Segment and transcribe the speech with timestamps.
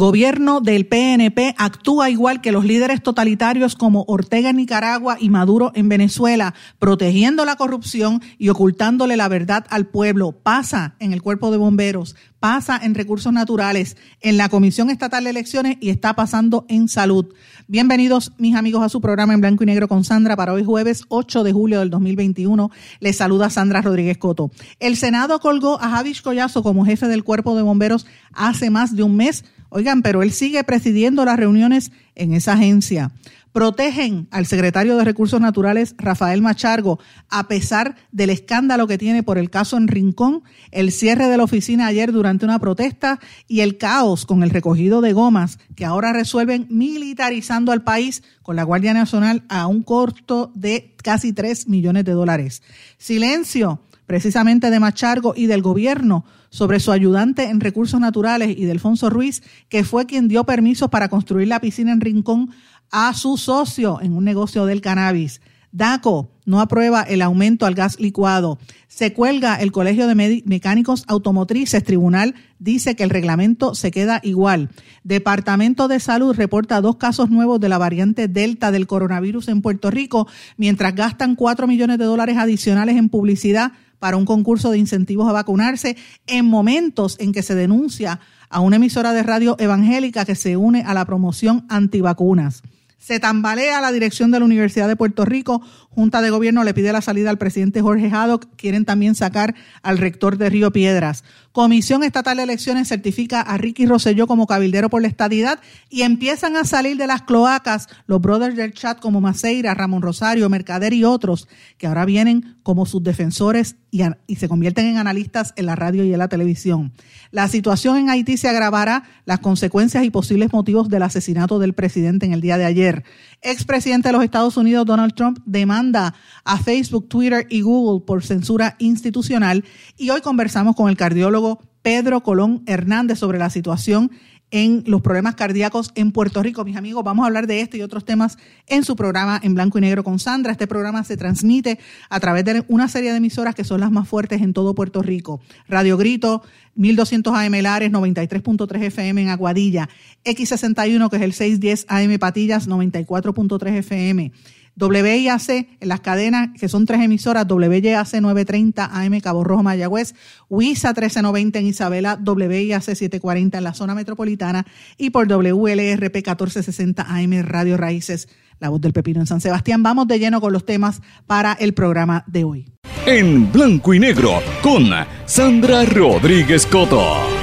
[0.00, 5.72] Gobierno del PNP actúa igual que los líderes totalitarios como Ortega en Nicaragua y Maduro
[5.74, 10.32] en Venezuela, protegiendo la corrupción y ocultándole la verdad al pueblo.
[10.32, 15.30] Pasa en el cuerpo de bomberos, pasa en recursos naturales, en la Comisión Estatal de
[15.30, 17.34] Elecciones y está pasando en salud.
[17.68, 21.04] Bienvenidos mis amigos a su programa en blanco y negro con Sandra para hoy jueves
[21.08, 22.70] 8 de julio del 2021.
[23.00, 24.50] Les saluda Sandra Rodríguez Coto.
[24.78, 29.02] El Senado colgó a Javis Collazo como jefe del cuerpo de bomberos hace más de
[29.02, 33.12] un mes Oigan, pero él sigue presidiendo las reuniones en esa agencia.
[33.52, 39.38] Protegen al secretario de Recursos Naturales, Rafael Machargo, a pesar del escándalo que tiene por
[39.38, 43.18] el caso en Rincón, el cierre de la oficina ayer durante una protesta
[43.48, 48.54] y el caos con el recogido de gomas que ahora resuelven militarizando al país con
[48.54, 52.62] la Guardia Nacional a un costo de casi 3 millones de dólares.
[52.98, 58.72] Silencio precisamente de Machargo y del gobierno sobre su ayudante en recursos naturales y de
[58.72, 62.50] Alfonso Ruiz, que fue quien dio permiso para construir la piscina en Rincón
[62.90, 65.40] a su socio en un negocio del cannabis.
[65.72, 68.58] DACO no aprueba el aumento al gas licuado.
[68.88, 71.84] Se cuelga el Colegio de Mecánicos Automotrices.
[71.84, 74.68] Tribunal dice que el reglamento se queda igual.
[75.04, 79.92] Departamento de Salud reporta dos casos nuevos de la variante Delta del coronavirus en Puerto
[79.92, 85.28] Rico, mientras gastan cuatro millones de dólares adicionales en publicidad para un concurso de incentivos
[85.28, 90.34] a vacunarse en momentos en que se denuncia a una emisora de radio evangélica que
[90.34, 92.62] se une a la promoción antivacunas.
[92.98, 95.62] Se tambalea la dirección de la Universidad de Puerto Rico.
[95.88, 98.46] Junta de Gobierno le pide la salida al presidente Jorge Haddock.
[98.56, 101.24] Quieren también sacar al rector de Río Piedras.
[101.52, 106.54] Comisión Estatal de Elecciones certifica a Ricky Rosselló como cabildero por la estadidad y empiezan
[106.54, 111.02] a salir de las cloacas los brothers del chat como Maceira, Ramón Rosario, Mercader y
[111.02, 115.74] otros que ahora vienen como sus defensores y, y se convierten en analistas en la
[115.74, 116.92] radio y en la televisión.
[117.32, 122.26] La situación en Haití se agravará las consecuencias y posibles motivos del asesinato del presidente
[122.26, 123.02] en el día de ayer.
[123.42, 128.76] Expresidente de los Estados Unidos Donald Trump demanda a Facebook, Twitter y Google por censura
[128.78, 129.64] institucional
[129.96, 131.39] y hoy conversamos con el cardiólogo
[131.82, 134.10] Pedro Colón Hernández sobre la situación
[134.50, 136.64] en los problemas cardíacos en Puerto Rico.
[136.64, 138.36] Mis amigos, vamos a hablar de este y otros temas
[138.66, 140.52] en su programa en blanco y negro con Sandra.
[140.52, 141.78] Este programa se transmite
[142.08, 145.02] a través de una serie de emisoras que son las más fuertes en todo Puerto
[145.02, 145.40] Rico.
[145.68, 146.42] Radio Grito,
[146.74, 149.88] 1200 AM Lares, 93.3 FM en Aguadilla,
[150.24, 154.32] X61 que es el 610 AM Patillas, 94.3 FM.
[154.76, 160.14] WIAC en las cadenas que son tres emisoras, WIAC 930 AM Cabo Rojo Mayagüez,
[160.48, 164.66] WISA 1390 en Isabela, WIAC 740 en la zona metropolitana
[164.96, 169.82] y por WLRP 1460 AM Radio Raíces, la voz del pepino en San Sebastián.
[169.82, 172.66] Vamos de lleno con los temas para el programa de hoy.
[173.06, 174.90] En blanco y negro con
[175.26, 177.39] Sandra Rodríguez Coto.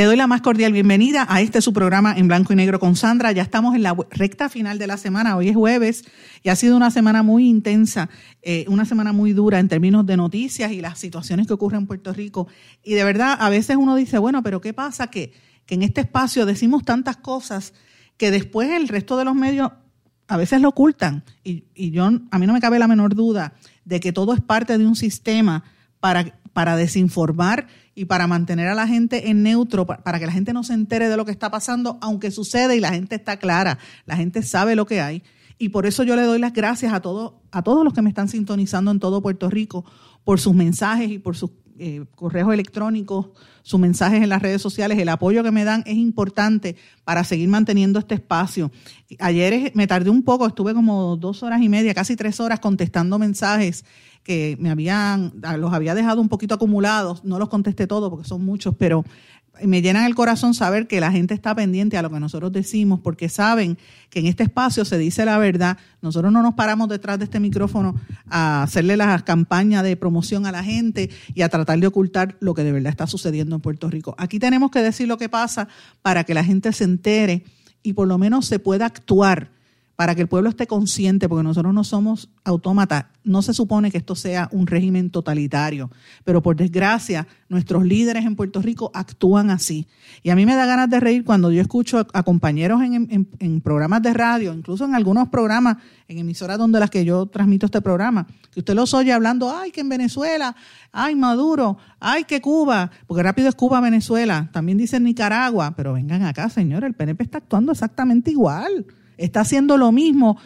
[0.00, 2.96] Le doy la más cordial bienvenida a este su programa en blanco y negro con
[2.96, 3.32] Sandra.
[3.32, 5.36] Ya estamos en la recta final de la semana.
[5.36, 6.06] Hoy es jueves
[6.42, 8.08] y ha sido una semana muy intensa,
[8.40, 11.86] eh, una semana muy dura en términos de noticias y las situaciones que ocurren en
[11.86, 12.48] Puerto Rico.
[12.82, 15.08] Y de verdad, a veces uno dice, bueno, pero ¿qué pasa?
[15.08, 15.34] Que,
[15.66, 17.74] que en este espacio decimos tantas cosas
[18.16, 19.70] que después el resto de los medios
[20.28, 21.24] a veces lo ocultan.
[21.44, 23.52] Y, y yo, a mí no me cabe la menor duda
[23.84, 25.62] de que todo es parte de un sistema
[26.00, 27.66] para, para desinformar
[28.00, 31.10] y para mantener a la gente en neutro, para que la gente no se entere
[31.10, 34.74] de lo que está pasando, aunque sucede y la gente está clara, la gente sabe
[34.74, 35.22] lo que hay.
[35.58, 38.08] Y por eso yo le doy las gracias a, todos a todos los que me
[38.08, 39.84] están sintonizando en todo Puerto Rico
[40.24, 43.28] por sus mensajes y por sus eh, correos electrónicos,
[43.60, 47.50] sus mensajes en las redes sociales, el apoyo que me dan es importante para seguir
[47.50, 48.70] manteniendo este espacio.
[49.18, 53.18] Ayer me tardé un poco, estuve como dos horas y media, casi tres horas contestando
[53.18, 53.84] mensajes
[54.30, 58.44] que me habían, los había dejado un poquito acumulados, no los contesté todos porque son
[58.44, 59.04] muchos, pero
[59.60, 63.00] me llenan el corazón saber que la gente está pendiente a lo que nosotros decimos,
[63.00, 63.76] porque saben
[64.08, 65.78] que en este espacio se dice la verdad.
[66.00, 67.96] Nosotros no nos paramos detrás de este micrófono
[68.28, 72.54] a hacerle las campañas de promoción a la gente y a tratar de ocultar lo
[72.54, 74.14] que de verdad está sucediendo en Puerto Rico.
[74.16, 75.66] Aquí tenemos que decir lo que pasa
[76.02, 77.42] para que la gente se entere
[77.82, 79.50] y por lo menos se pueda actuar
[80.00, 83.98] para que el pueblo esté consciente, porque nosotros no somos autómatas, no se supone que
[83.98, 85.90] esto sea un régimen totalitario,
[86.24, 89.86] pero por desgracia nuestros líderes en Puerto Rico actúan así.
[90.22, 94.00] Y a mí me da ganas de reír cuando yo escucho a, compañeros en, programas
[94.00, 95.76] de radio, incluso en algunos programas,
[96.08, 99.70] en emisoras donde las que yo transmito este programa, que usted los oye hablando, ay,
[99.70, 100.56] que en Venezuela,
[100.92, 106.22] ay, Maduro, ay, que Cuba, porque rápido es Cuba, Venezuela, también dicen Nicaragua, pero vengan
[106.22, 108.86] acá, señor, el PNP está actuando exactamente igual
[109.20, 110.38] está haciendo lo mismo.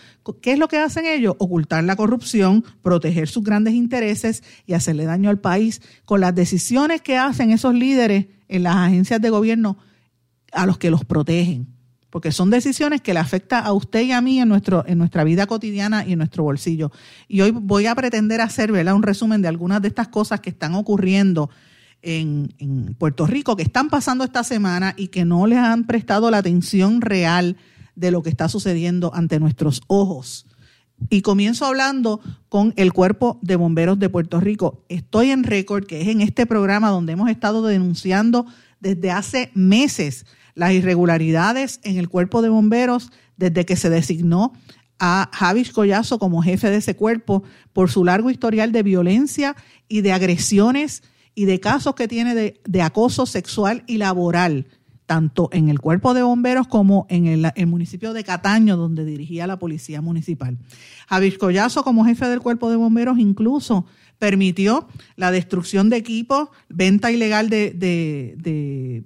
[0.43, 1.37] ¿Qué es lo que hacen ellos?
[1.39, 7.01] Ocultar la corrupción, proteger sus grandes intereses y hacerle daño al país con las decisiones
[7.01, 9.79] que hacen esos líderes en las agencias de gobierno
[10.53, 11.69] a los que los protegen.
[12.11, 15.25] Porque son decisiones que le afectan a usted y a mí en, nuestro, en nuestra
[15.25, 16.93] vida cotidiana y en nuestro bolsillo.
[17.27, 20.75] Y hoy voy a pretender hacer un resumen de algunas de estas cosas que están
[20.75, 21.51] ocurriendo
[22.03, 26.31] en, en Puerto Rico, que están pasando esta semana y que no les han prestado
[26.31, 27.57] la atención real
[27.97, 30.47] de lo que está sucediendo ante nuestros ojos.
[31.11, 34.85] Y comienzo hablando con el Cuerpo de Bomberos de Puerto Rico.
[34.89, 38.47] Estoy en récord, que es en este programa donde hemos estado denunciando
[38.81, 44.53] desde hace meses las irregularidades en el Cuerpo de Bomberos desde que se designó
[44.99, 47.43] a Javis Collazo como jefe de ese cuerpo
[47.73, 49.57] por su largo historial de violencia
[49.89, 51.03] y de agresiones
[51.35, 54.69] y de casos que tiene de, de acoso sexual y laboral
[55.07, 59.59] tanto en el cuerpo de bomberos como en el, municipio de Cataño, donde dirigía la
[59.59, 60.59] policía municipal.
[61.09, 63.87] Javier Collazo, como jefe del cuerpo de bomberos, incluso
[64.19, 69.03] permitió la destrucción de equipos, venta ilegal de,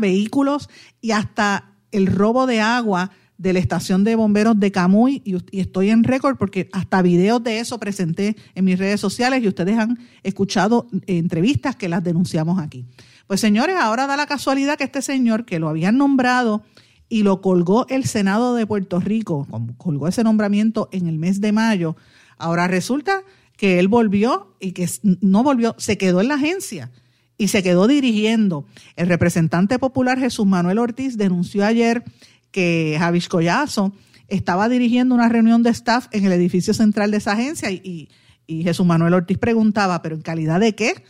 [0.00, 0.68] vehículos
[1.00, 5.60] y hasta el robo de agua de la estación de bomberos de Camuy y, y
[5.60, 9.76] estoy en récord porque hasta videos de eso presenté en mis redes sociales y ustedes
[9.78, 12.86] han escuchado entrevistas que las denunciamos aquí.
[13.32, 16.64] Pues señores, ahora da la casualidad que este señor que lo habían nombrado
[17.08, 19.48] y lo colgó el Senado de Puerto Rico,
[19.78, 21.96] colgó ese nombramiento en el mes de mayo,
[22.36, 23.22] ahora resulta
[23.56, 24.86] que él volvió y que
[25.22, 26.90] no volvió, se quedó en la agencia
[27.38, 28.66] y se quedó dirigiendo.
[28.96, 32.04] El representante popular Jesús Manuel Ortiz denunció ayer
[32.50, 33.94] que Javis Collazo
[34.28, 38.10] estaba dirigiendo una reunión de staff en el edificio central de esa agencia y,
[38.46, 41.02] y Jesús Manuel Ortiz preguntaba, ¿pero en calidad de qué?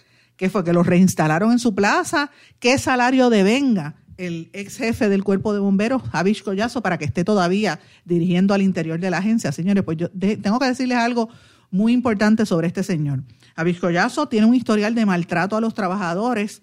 [0.43, 5.23] Que fue que lo reinstalaron en su plaza, qué salario devenga el ex jefe del
[5.23, 9.53] cuerpo de bomberos, Javish Collazo, para que esté todavía dirigiendo al interior de la agencia.
[9.53, 11.29] Señores, pues yo tengo que decirles algo
[11.71, 13.23] muy importante sobre este señor.
[13.55, 16.61] Javish Collazo tiene un historial de maltrato a los trabajadores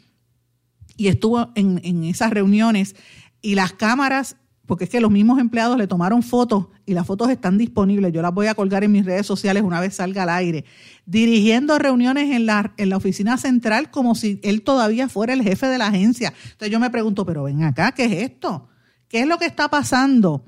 [0.97, 2.97] y estuvo en, en esas reuniones
[3.41, 4.35] y las cámaras
[4.69, 8.13] porque es que los mismos empleados le tomaron fotos y las fotos están disponibles.
[8.13, 10.63] Yo las voy a colgar en mis redes sociales una vez salga al aire.
[11.07, 15.65] Dirigiendo reuniones en la, en la oficina central como si él todavía fuera el jefe
[15.65, 16.35] de la agencia.
[16.43, 18.69] Entonces yo me pregunto, pero ven acá, ¿qué es esto?
[19.07, 20.45] ¿Qué es lo que está pasando?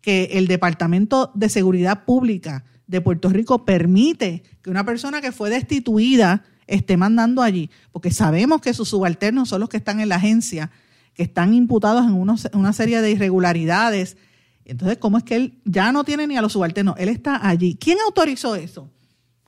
[0.00, 5.48] Que el Departamento de Seguridad Pública de Puerto Rico permite que una persona que fue
[5.48, 10.16] destituida esté mandando allí, porque sabemos que sus subalternos son los que están en la
[10.16, 10.72] agencia
[11.14, 14.16] que están imputados en una serie de irregularidades.
[14.64, 16.94] Entonces, ¿cómo es que él ya no tiene ni a los subalternos?
[16.98, 17.76] Él está allí.
[17.80, 18.90] ¿Quién autorizó eso?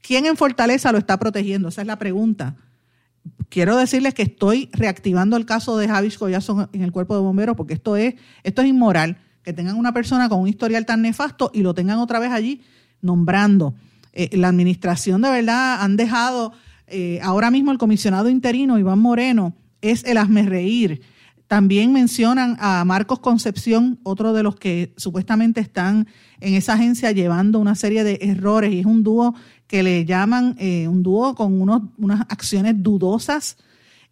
[0.01, 1.69] ¿Quién en Fortaleza lo está protegiendo?
[1.69, 2.57] Esa es la pregunta.
[3.49, 7.57] Quiero decirles que estoy reactivando el caso de Javis Collazo en el cuerpo de bomberos
[7.57, 9.19] porque esto es, esto es inmoral.
[9.45, 12.63] Que tengan una persona con un historial tan nefasto y lo tengan otra vez allí
[13.01, 13.75] nombrando.
[14.13, 16.53] Eh, la administración de verdad han dejado,
[16.87, 21.03] eh, ahora mismo el comisionado interino Iván Moreno es el hazme reír
[21.53, 26.09] también mencionan a Marcos Concepción, otro de los que supuestamente están
[26.41, 29.35] en esa agencia llevando una serie de errores y es un dúo
[29.67, 33.59] que le llaman eh, un dúo con unos, unas acciones dudosas,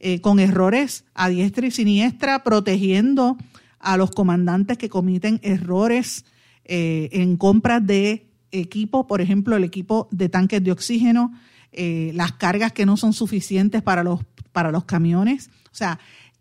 [0.01, 3.39] eh, con errores a diestra y siniestra, protegiendo
[3.79, 6.27] a los comandantes que comiten errores
[6.67, 11.33] eh, en compras de equipo, por ejemplo, el equipo de tanques de oxígeno,
[11.73, 14.21] las cargas que no son suficientes para los,
[14.53, 15.49] para los camiones.
[15.73, 15.99] O sea,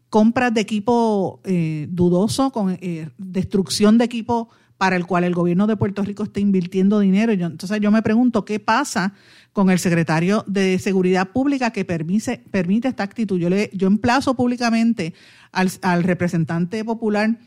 [0.10, 5.68] compras de equipo eh, dudoso, con eh, destrucción de equipo para el cual el gobierno
[5.68, 7.34] de Puerto Rico está invirtiendo dinero.
[7.34, 9.13] Yo, entonces yo me pregunto qué pasa
[9.51, 13.38] con el secretario de Seguridad Pública que permite, permite esta actitud.
[13.38, 15.13] Yo, le, yo emplazo públicamente
[15.51, 17.38] al, representante popular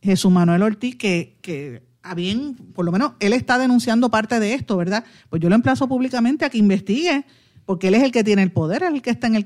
[0.00, 4.54] Jesús Manuel Ortiz que, que a bien, por lo menos él está denunciando parte de
[4.54, 5.04] esto, ¿verdad?
[5.28, 7.26] Pues yo lo emplazo públicamente a que investigue
[7.68, 9.44] porque él es el que tiene el poder, el que está en el,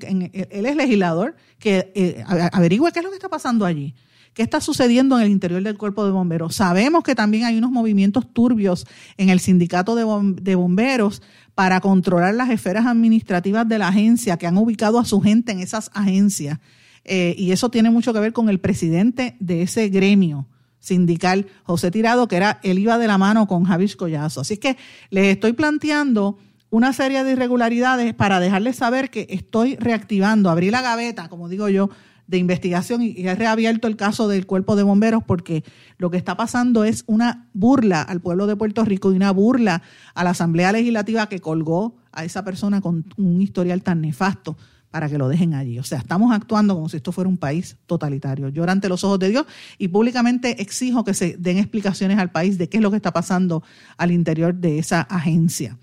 [0.52, 3.96] él es legislador, que eh, averigüe qué es lo que está pasando allí,
[4.32, 6.54] qué está sucediendo en el interior del cuerpo de bomberos.
[6.54, 8.86] Sabemos que también hay unos movimientos turbios
[9.16, 11.20] en el sindicato de, bomberos
[11.56, 15.58] para controlar las esferas administrativas de la agencia, que han ubicado a su gente en
[15.58, 16.60] esas agencias.
[17.02, 20.46] Eh, y eso tiene mucho que ver con el presidente de ese gremio.
[20.78, 24.42] sindical José Tirado, que era, él iba de la mano con Javis Collazo.
[24.42, 24.76] Así que
[25.10, 26.38] les estoy planteando
[26.72, 31.68] una serie de irregularidades para dejarles saber que estoy reactivando, abrí la gaveta, como digo
[31.68, 31.90] yo,
[32.26, 35.64] de investigación y he reabierto el caso del cuerpo de bomberos porque
[35.98, 39.82] lo que está pasando es una burla al pueblo de Puerto Rico y una burla
[40.14, 44.56] a la Asamblea Legislativa que colgó a esa persona con un historial tan nefasto
[44.90, 45.78] para que lo dejen allí.
[45.78, 48.48] O sea, estamos actuando como si esto fuera un país totalitario.
[48.48, 49.44] Yo ante los ojos de Dios
[49.76, 53.12] y públicamente exijo que se den explicaciones al país de qué es lo que está
[53.12, 53.62] pasando
[53.98, 55.76] al interior de esa agencia.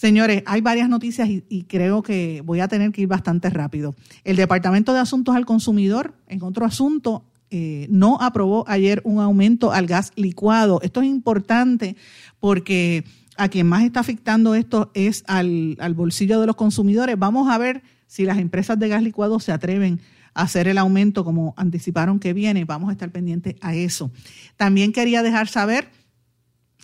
[0.00, 3.94] Señores, hay varias noticias y, creo que voy a tener que ir bastante rápido.
[4.24, 9.72] El Departamento de Asuntos al Consumidor, en otro asunto, eh, no aprobó ayer un aumento
[9.72, 10.80] al gas licuado.
[10.82, 11.96] Esto es importante
[12.38, 13.04] porque
[13.36, 17.18] a quien más está afectando esto es al, al bolsillo de los consumidores.
[17.18, 20.00] Vamos a ver si las empresas de gas licuado se atreven
[20.32, 22.64] a hacer el aumento como anticiparon que viene.
[22.64, 24.10] Vamos a estar pendientes a eso.
[24.56, 25.90] También quería dejar saber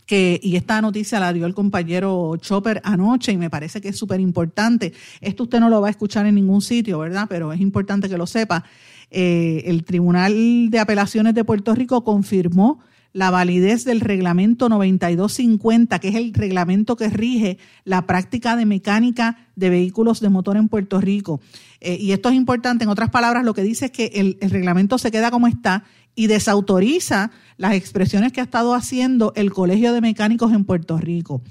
[0.06, 3.98] que, y esta noticia la dio el compañero Chopper anoche y me parece que es
[3.98, 4.92] súper importante.
[5.20, 7.26] Esto usted no lo va a escuchar en ningún sitio, ¿verdad?
[7.28, 8.64] Pero es importante que lo sepa.
[9.10, 12.80] Eh, el Tribunal de Apelaciones de Puerto Rico confirmó
[13.12, 19.48] la validez del reglamento 9250, que es el reglamento que rige la práctica de mecánica
[19.54, 21.40] de vehículos de motor en Puerto Rico.
[21.80, 24.50] Eh, y esto es importante, en otras palabras, lo que dice es que el, el
[24.50, 25.84] reglamento se queda como está
[26.16, 31.42] y desautoriza las expresiones que ha estado haciendo el Colegio de Mecánicos en Puerto Rico.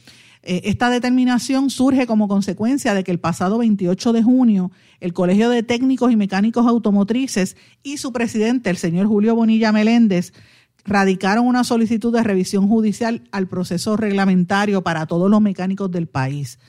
[0.43, 5.49] Eh, esta determinación surge como consecuencia de que el pasado 28 de junio el Colegio
[5.49, 10.33] de Técnicos y Mecánicos Automotrices y su presidente, el señor Julio Bonilla Meléndez,
[10.83, 16.59] radicaron una solicitud de revisión judicial al proceso reglamentario para todos los mecánicos del país.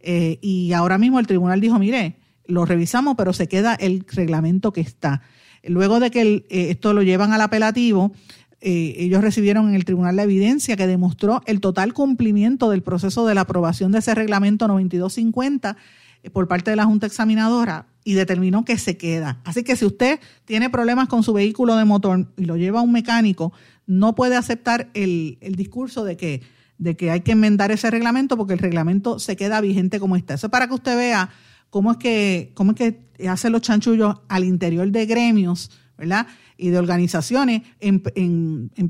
[0.00, 4.72] Eh, y ahora mismo el tribunal dijo, mire, lo revisamos, pero se queda el reglamento
[4.72, 5.22] que está.
[5.66, 8.12] Luego de que eh, esto lo llevan al apelativo,
[8.60, 13.26] eh, ellos recibieron en el tribunal la evidencia que demostró el total cumplimiento del proceso
[13.26, 15.76] de la aprobación de ese reglamento 9250
[16.22, 19.40] eh, por parte de la Junta Examinadora y determinó que se queda.
[19.44, 22.82] Así que si usted tiene problemas con su vehículo de motor y lo lleva a
[22.82, 23.52] un mecánico,
[23.86, 26.42] no puede aceptar el, discurso de que,
[26.78, 30.34] de que hay que enmendar ese reglamento porque el reglamento se queda vigente como está.
[30.34, 31.30] Eso es para que usted vea
[31.76, 36.26] cómo es que, cómo es que hacen los chanchullos al interior de gremios, ¿verdad?
[36.56, 38.00] Y de organizaciones en,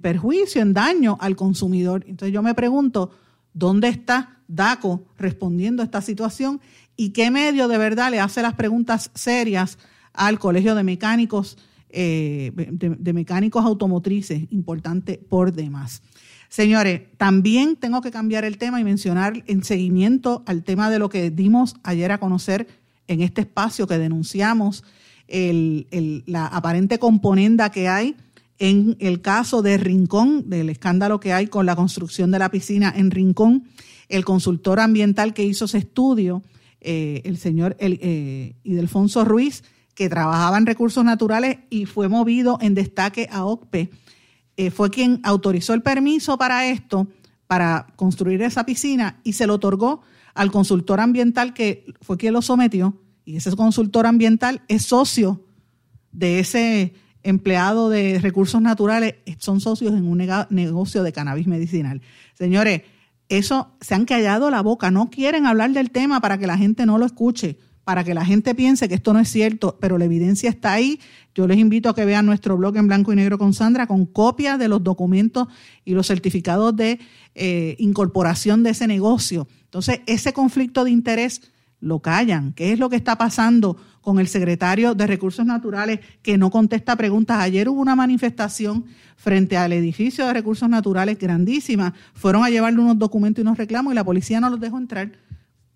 [0.00, 2.05] perjuicio, en daño al consumidor.
[2.07, 3.11] Entonces yo me pregunto,
[3.52, 6.61] ¿dónde está DACO respondiendo a esta situación?
[6.95, 9.78] ¿Y qué medio de verdad le hace las preguntas serias
[10.12, 11.59] al Colegio de Mecánicos,
[11.90, 14.45] eh, de Mecánicos Automotrices?
[14.52, 16.02] Importante por demás.
[16.49, 21.09] Señores, también tengo que cambiar el tema y mencionar en seguimiento al tema de lo
[21.09, 22.69] que dimos ayer a conocer
[23.09, 24.85] en este espacio que denunciamos
[25.29, 28.17] la aparente componenda que hay
[28.59, 32.93] en el caso de Rincón, del escándalo que hay con la construcción de la piscina
[32.95, 33.65] en Rincón.
[34.09, 36.43] El consultor ambiental que hizo ese estudio,
[36.81, 42.75] eh, el señor eh, Idelfonso Ruiz, que trabajaba en recursos naturales y fue movido en
[42.75, 43.91] destaque a OCPE,
[44.57, 47.07] eh, fue quien autorizó el permiso para esto,
[47.47, 50.03] para construir esa piscina, y se lo otorgó
[50.35, 55.45] al consultor ambiental que fue quien lo sometió, y ese consultor ambiental es socio
[56.13, 60.19] de ese empleado de recursos naturales, son socios en un
[60.51, 62.01] negocio de cannabis medicinal.
[62.35, 62.83] Señores,
[63.29, 66.87] eso se han callado la boca, no quieren hablar del tema para que la gente
[66.87, 70.07] no lo escuche para que la gente piense que esto no es cierto, pero la
[70.07, 70.99] evidencia está ahí.
[71.37, 74.07] Yo les invito a que vean nuestro blog en blanco y negro con Sandra con
[74.07, 75.47] copias de los documentos
[75.85, 76.99] y los certificados de
[77.37, 79.47] eh, incorporación de ese negocio.
[79.62, 81.43] Entonces, ese conflicto de interés
[81.78, 82.55] lo callan.
[82.55, 86.97] ¿Qué es lo que está pasando con el secretario de Recursos Naturales que no contesta
[86.97, 87.38] preguntas?
[87.38, 91.95] Ayer hubo una manifestación frente al edificio de Recursos Naturales grandísima.
[92.14, 95.12] Fueron a llevarle unos documentos y unos reclamos y la policía no los dejó entrar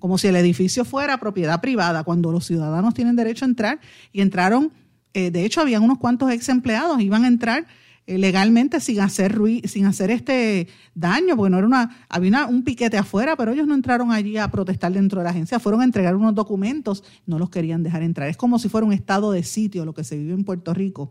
[0.00, 3.80] como si el edificio fuera propiedad privada, cuando los ciudadanos tienen derecho a entrar
[4.12, 4.72] y entraron,
[5.14, 7.66] eh, de hecho habían unos cuantos ex empleados, iban a entrar
[8.06, 12.98] eh, legalmente sin hacer sin hacer este daño, porque no era una, había un piquete
[12.98, 16.16] afuera, pero ellos no entraron allí a protestar dentro de la agencia, fueron a entregar
[16.16, 18.28] unos documentos, no los querían dejar entrar.
[18.28, 21.10] Es como si fuera un estado de sitio lo que se vive en Puerto Rico.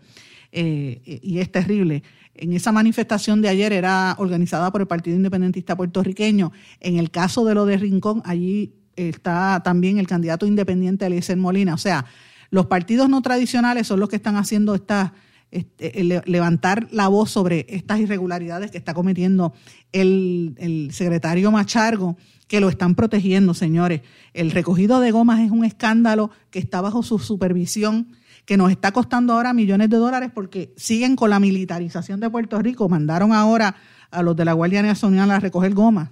[0.51, 2.03] Eh, y es terrible.
[2.33, 6.51] En esa manifestación de ayer era organizada por el Partido Independentista Puertorriqueño.
[6.79, 11.73] En el caso de lo de Rincón, allí está también el candidato independiente Eliezer Molina.
[11.73, 12.05] O sea,
[12.49, 15.13] los partidos no tradicionales son los que están haciendo esta,
[15.51, 19.53] este, levantar la voz sobre estas irregularidades que está cometiendo
[19.91, 24.01] el, secretario Machargo, que lo están protegiendo, señores.
[24.33, 28.15] El recogido de gomas es un escándalo que está bajo su supervisión
[28.45, 32.59] que nos está costando ahora millones de dólares porque siguen con la militarización de Puerto
[32.59, 32.89] Rico.
[32.89, 33.75] Mandaron ahora
[34.09, 36.11] a los de la Guardia Nacional a recoger goma.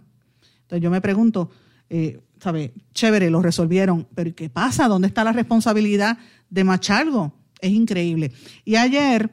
[0.62, 1.50] Entonces yo me pregunto,
[1.90, 2.74] eh, ¿sabe?
[2.94, 4.88] Chévere, lo resolvieron, pero ¿qué pasa?
[4.88, 6.18] ¿Dónde está la responsabilidad
[6.50, 7.34] de Machalgo?
[7.60, 8.32] Es increíble.
[8.66, 9.32] Y ayer,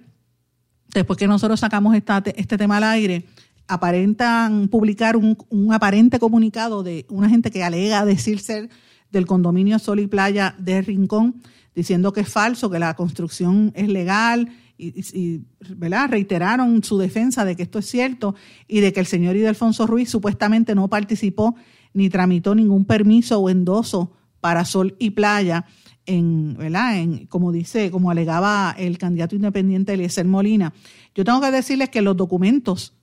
[0.93, 3.27] después que nosotros sacamos este tema al aire,
[3.67, 5.37] aparentan publicar un,
[5.73, 8.69] aparente comunicado de una gente que alega decir ser
[9.11, 11.43] del condominio Sol y Playa de Rincón,
[11.75, 15.43] diciendo que es falso, que la construcción es legal y,
[15.77, 16.09] ¿verdad?
[16.11, 18.35] reiteraron su defensa de que esto es cierto
[18.67, 21.55] y de que el señor Idelfonso Ruiz supuestamente no participó
[21.95, 25.65] ni tramitó ningún permiso o endoso para Sol y Playa
[26.07, 26.99] en, ¿verdad?
[26.99, 30.75] En, como dice, como alegaba el candidato independiente Eliezer Molina.
[31.15, 32.95] Yo tengo que decirles que los documentos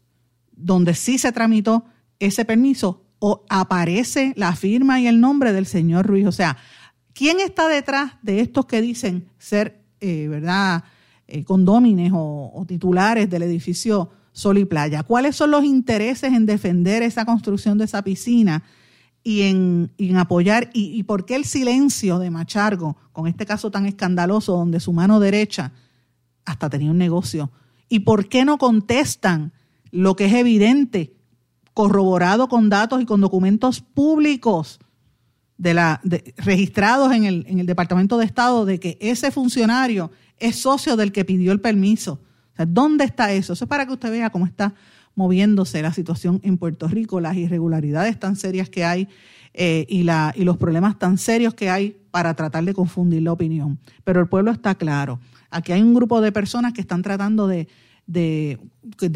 [0.51, 1.85] donde sí se tramitó
[2.19, 6.27] ese permiso o aparece la firma y el nombre del señor Ruiz.
[6.27, 6.57] O sea,
[7.13, 10.83] ¿quién está detrás de estos que dicen ser, eh, verdad,
[11.27, 15.03] eh, condómines o, titulares del edificio Sol y Playa?
[15.03, 18.63] ¿Cuáles son los intereses en defender esa construcción de esa piscina
[19.23, 20.69] y en, apoyar?
[20.73, 24.93] Y, ¿Y por qué el silencio de Machargo con este caso tan escandaloso donde su
[24.93, 25.71] mano derecha
[26.45, 27.51] hasta tenía un negocio?
[27.89, 29.53] ¿Y por qué no contestan?
[29.91, 31.13] lo que es evidente,
[31.73, 34.79] corroborado con datos y con documentos públicos
[35.57, 36.01] de la,
[36.37, 41.11] registrados en el, en el Departamento de Estado de que ese funcionario es socio del
[41.11, 42.19] que pidió el permiso.
[42.67, 43.53] ¿Dónde está eso?
[43.53, 44.73] Eso es para que usted vea cómo está
[45.15, 49.07] moviéndose la situación en Puerto Rico, las irregularidades tan serias que hay
[49.53, 53.33] eh, y, la, y los problemas tan serios que hay para tratar de confundir la
[53.33, 53.79] opinión.
[54.03, 55.19] Pero el pueblo está claro.
[55.49, 57.67] Aquí hay un grupo de personas que están tratando de
[58.07, 58.59] de,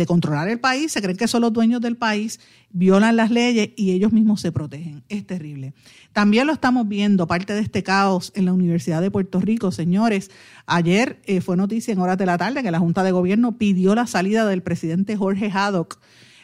[0.08, 2.39] controlar el país, se creen que son los dueños del país,
[2.70, 5.04] violan las leyes y ellos mismos se protegen.
[5.10, 5.74] Es terrible.
[6.13, 10.32] También lo estamos viendo, parte de este caos en la Universidad de Puerto Rico, señores.
[10.65, 13.96] Ayer eh, fue noticia en horas de la tarde que la Junta de Gobierno pidió
[13.96, 16.00] la salida del presidente Jorge Haddock.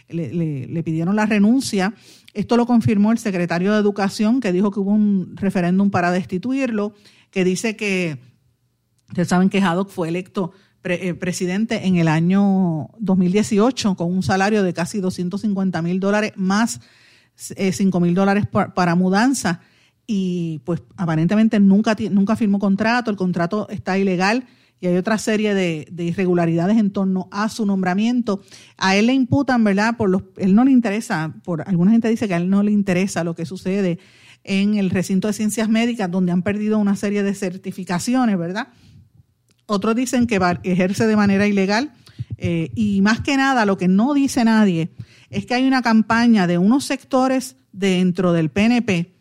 [0.09, 1.93] Le, le pidieron la renuncia.
[2.33, 6.93] Esto lo confirmó el secretario de Educación, que dijo que hubo un referéndum para destituirlo,
[7.29, 8.19] que dice que,
[9.07, 10.51] ustedes saben que Haddock fue electo
[10.83, 16.81] eh, presidente en el año 2018 con un salario de casi 250 mil dólares más
[17.55, 19.61] eh, 5 mil dólares para mudanza
[20.05, 24.45] y pues aparentemente nunca, nunca firmó contrato, el contrato está ilegal
[24.81, 28.41] y hay otra serie de, irregularidades en torno a su nombramiento.
[28.77, 29.95] A él le imputan, ¿verdad?
[29.95, 32.71] Por los, él no le interesa, por alguna gente dice que a él no le
[32.71, 33.99] interesa lo que sucede
[34.43, 38.69] en el recinto de ciencias médicas, donde han perdido una serie de certificaciones, ¿verdad?
[39.71, 41.93] Otros dicen que ejerce de manera ilegal.
[42.37, 44.91] Eh, y más que nada, lo que no dice nadie
[45.29, 49.13] es que hay una campaña de unos sectores dentro del PNP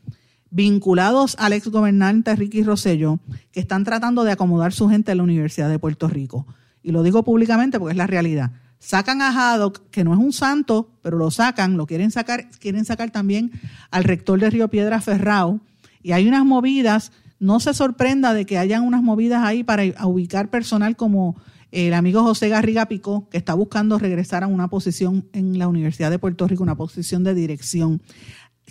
[0.51, 3.21] vinculados al ex gobernante Ricky Rosselló
[3.53, 6.49] que están tratando de acomodar su gente en la Universidad de Puerto Rico.
[6.83, 8.51] Y lo digo públicamente porque es la realidad.
[8.81, 12.85] Sacan a Haddock, que no es un santo, pero lo sacan, lo quieren sacar, quieren
[12.85, 13.53] sacar también
[13.93, 15.61] al rector de Río Piedra Ferrao.
[16.03, 20.51] Y hay unas movidas no se sorprenda de que hayan unas movidas ahí para ubicar
[20.51, 21.37] personal como
[21.73, 26.11] el amigo José Garriga Picó, que está buscando regresar a una posición en la Universidad
[26.11, 28.03] de Puerto Rico, una posición de dirección.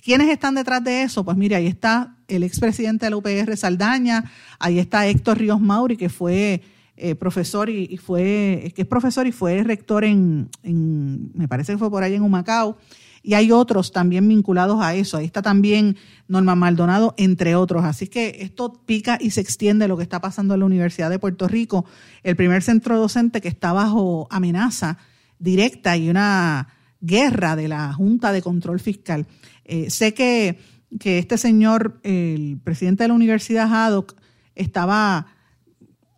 [0.03, 1.25] ¿Quiénes están detrás de eso?
[1.25, 5.97] Pues mire, ahí está el expresidente de la UPR Saldaña, ahí está Héctor Ríos Mauri,
[5.97, 6.61] que fue
[6.95, 11.79] eh, profesor y, fue, que es profesor y fue rector en, en, me parece que
[11.79, 12.77] fue por ahí en Humacao
[13.21, 15.17] y hay otros también vinculados a eso.
[15.17, 17.83] Ahí está también Norma Maldonado, entre otros.
[17.83, 21.19] Así que esto pica y se extiende lo que está pasando en la Universidad de
[21.19, 21.85] Puerto Rico,
[22.23, 24.97] el primer centro docente que está bajo amenaza
[25.37, 26.67] directa y una
[27.01, 29.25] guerra de la Junta de Control Fiscal.
[29.65, 30.59] Eh, sé que,
[30.99, 34.15] que este señor, el presidente de la Universidad Haddock,
[34.55, 35.27] estaba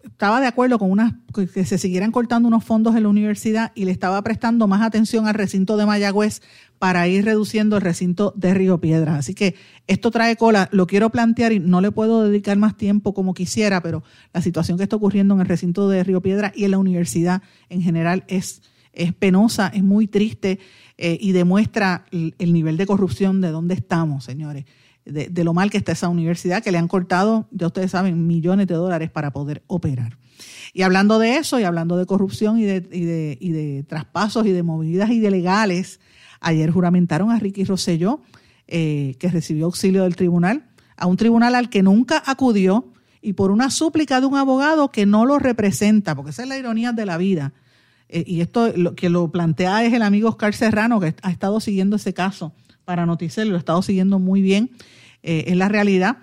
[0.04, 3.86] estaba de acuerdo con unas que se siguieran cortando unos fondos en la universidad y
[3.86, 6.42] le estaba prestando más atención al recinto de Mayagüez
[6.80, 9.20] para ir reduciendo el recinto de Río Piedras.
[9.20, 9.56] Así que
[9.88, 13.82] esto trae cola, lo quiero plantear y no le puedo dedicar más tiempo como quisiera,
[13.82, 16.80] pero la situación que está ocurriendo en el recinto de Río Piedras y en la
[16.80, 20.60] universidad en general es, es penosa, es muy triste
[20.98, 24.66] eh, y demuestra el, nivel de corrupción de dónde estamos, señores.
[25.06, 28.28] De, de, lo mal que está esa universidad, que le han cortado, ya ustedes saben,
[28.28, 30.18] millones de dólares para poder operar.
[30.74, 34.46] Y hablando de eso, y hablando de corrupción y de, y de, y de traspasos
[34.46, 36.00] y de movidas ilegales,
[36.42, 38.20] Ayer juramentaron a Ricky Rosselló,
[38.68, 40.66] eh, que recibió auxilio del tribunal,
[40.98, 45.06] a un tribunal al que nunca acudió y por una súplica de un abogado que
[45.06, 47.54] no lo representa, porque esa es la ironía de la vida.
[48.10, 51.60] Eh, y esto lo que lo plantea es el amigo Oscar Serrano, que ha estado
[51.60, 52.54] siguiendo ese caso
[52.86, 54.72] para noticiar, lo ha estado siguiendo muy bien.
[55.24, 56.18] Eh, es la realidad.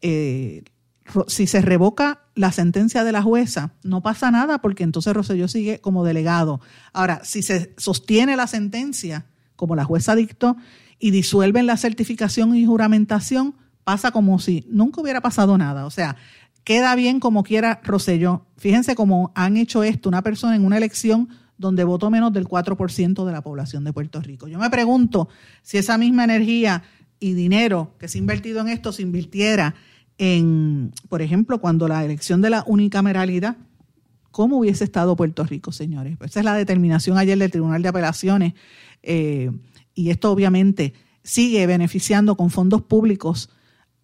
[0.00, 5.80] si se revoca la sentencia de la jueza, no pasa nada porque entonces Rosselló sigue
[5.80, 6.60] como delegado.
[6.92, 10.56] Ahora, si se sostiene la sentencia, como la jueza dictó,
[11.00, 15.86] y disuelven la certificación y juramentación, pasa como si nunca hubiera pasado nada.
[15.86, 16.16] O sea,
[16.62, 18.46] queda bien como quiera Rosselló.
[18.56, 23.26] Fíjense cómo han hecho esto una persona en una elección donde votó menos del 4%
[23.26, 24.48] de la población de Puerto Rico.
[24.48, 25.28] Yo me pregunto
[25.62, 26.82] si esa misma energía
[27.20, 29.74] y dinero que se ha invertido en esto se invirtiera
[30.16, 33.58] en, por ejemplo, cuando la elección de la unicameralidad,
[34.30, 36.16] ¿cómo hubiese estado Puerto Rico, señores?
[36.22, 38.54] Esa es la determinación ayer del Tribunal de Apelaciones
[39.02, 39.50] eh,
[39.94, 43.50] y esto obviamente sigue beneficiando con fondos públicos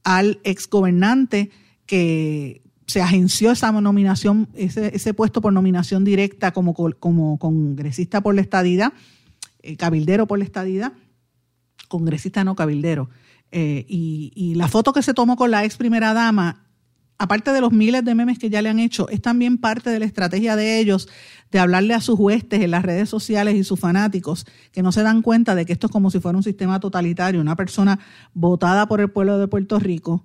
[0.05, 1.49] al exgobernante
[1.87, 8.41] que se agenció esa nominación, ese, puesto por nominación directa como, como congresista por la
[8.41, 8.93] estadidad,
[9.63, 10.93] eh, cabildero por la estadidad,
[11.89, 13.11] congresista no cabildero.
[13.51, 16.65] Eh, y, y, la foto que se tomó con la ex primera dama,
[17.19, 19.99] aparte de los miles de memes que ya le han hecho, es también parte de
[19.99, 21.09] la estrategia de ellos
[21.51, 25.03] de hablarle a sus huestes en las redes sociales y sus fanáticos, que no se
[25.03, 27.99] dan cuenta de que esto es como si fuera un sistema totalitario, una persona
[28.35, 30.25] votada por el pueblo de Puerto Rico,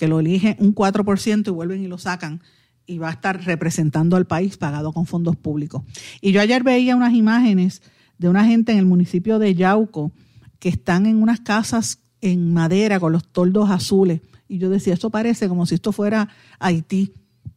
[0.00, 2.40] que lo elige un 4% y vuelven y lo sacan
[2.86, 5.82] y va a estar representando al país pagado con fondos públicos.
[6.22, 7.82] Y yo ayer veía unas imágenes
[8.16, 10.10] de una gente en el municipio de Yauco
[10.58, 14.22] que están en unas casas en madera con los toldos azules.
[14.48, 17.12] Y yo decía, esto parece como si esto fuera Haití.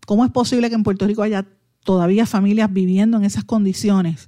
[0.06, 1.48] ¿Cómo es posible que en Puerto Rico haya
[1.86, 4.28] todavía familias viviendo en esas condiciones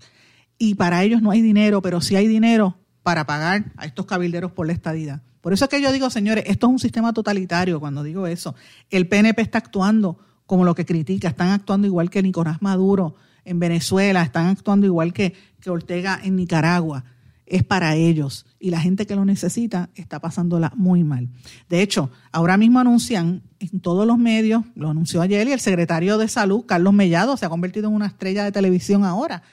[0.58, 4.51] y para ellos no hay dinero, pero sí hay dinero para pagar a estos cabilderos
[4.51, 5.21] por la estadidad.
[5.41, 8.55] Por eso es que yo digo, señores, esto es un sistema totalitario cuando digo eso.
[8.89, 13.13] El PNP está actuando como lo que critica, están actuando igual que Nicolás Maduro
[13.43, 17.03] en Venezuela, están actuando igual que, que Ortega en Nicaragua.
[17.45, 21.29] Es para ellos y la gente que lo necesita está pasándola muy mal.
[21.69, 26.17] De hecho, ahora mismo anuncian en todos los medios, lo anunció ayer y el secretario
[26.17, 29.43] de Salud, Carlos Mellado, se ha convertido en una estrella de televisión ahora,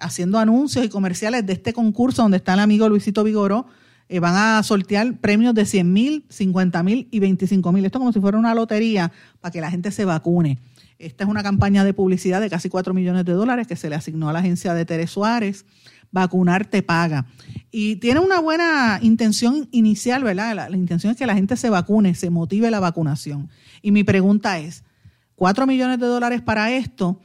[0.00, 3.66] haciendo anuncios y comerciales de este concurso donde está el amigo Luisito Vigoró.
[4.08, 7.84] Eh, van a sortear premios de 100 mil, 50 mil y 25 mil.
[7.84, 10.58] Esto como si fuera una lotería para que la gente se vacune.
[10.98, 13.94] Esta es una campaña de publicidad de casi 4 millones de dólares que se le
[13.94, 15.64] asignó a la agencia de Teres Suárez
[16.12, 17.26] vacunar te paga.
[17.70, 20.54] Y tiene una buena intención inicial, ¿verdad?
[20.54, 23.48] La, intención es que la gente se vacune, se motive la vacunación.
[23.82, 24.82] Y mi pregunta es,
[25.36, 27.20] ¿cuatro millones de dólares para esto?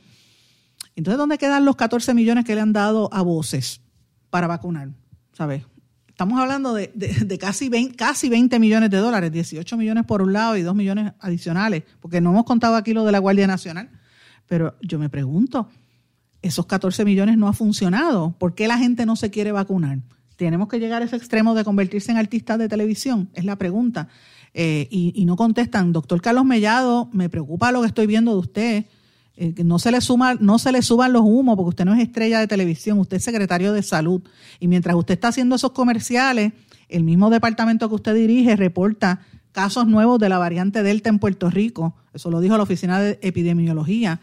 [0.95, 3.81] Entonces, ¿dónde quedan los 14 millones que le han dado a voces
[4.29, 4.89] para vacunar?
[5.33, 5.63] ¿Sabes?
[6.07, 10.55] Estamos hablando de, casi, 20, casi 20 millones de dólares, 18 millones por un lado
[10.55, 13.89] y 2 millones adicionales, porque no hemos contado aquí lo de la Guardia Nacional.
[14.47, 15.67] Pero yo me pregunto,
[16.41, 18.33] esos 14 millones no ha funcionado.
[18.37, 19.99] ¿Por qué la gente no se quiere vacunar?
[20.37, 23.29] ¿Tenemos que llegar a ese extremo de convertirse en artistas de televisión?
[23.33, 24.07] Es la pregunta.
[24.53, 25.91] Eh, y, no contestan.
[25.91, 28.85] Doctor Carlos Mellado, me preocupa lo que estoy viendo de usted.
[29.37, 32.01] Eh, no se le suma, no se le suban los humos porque usted no es
[32.01, 34.21] estrella de televisión, usted es secretario de salud.
[34.59, 36.53] Y mientras usted está haciendo esos comerciales,
[36.89, 39.21] el mismo departamento que usted dirige reporta
[39.51, 41.95] casos nuevos de la variante Delta en Puerto Rico.
[42.13, 44.21] Eso lo dijo la Oficina de Epidemiología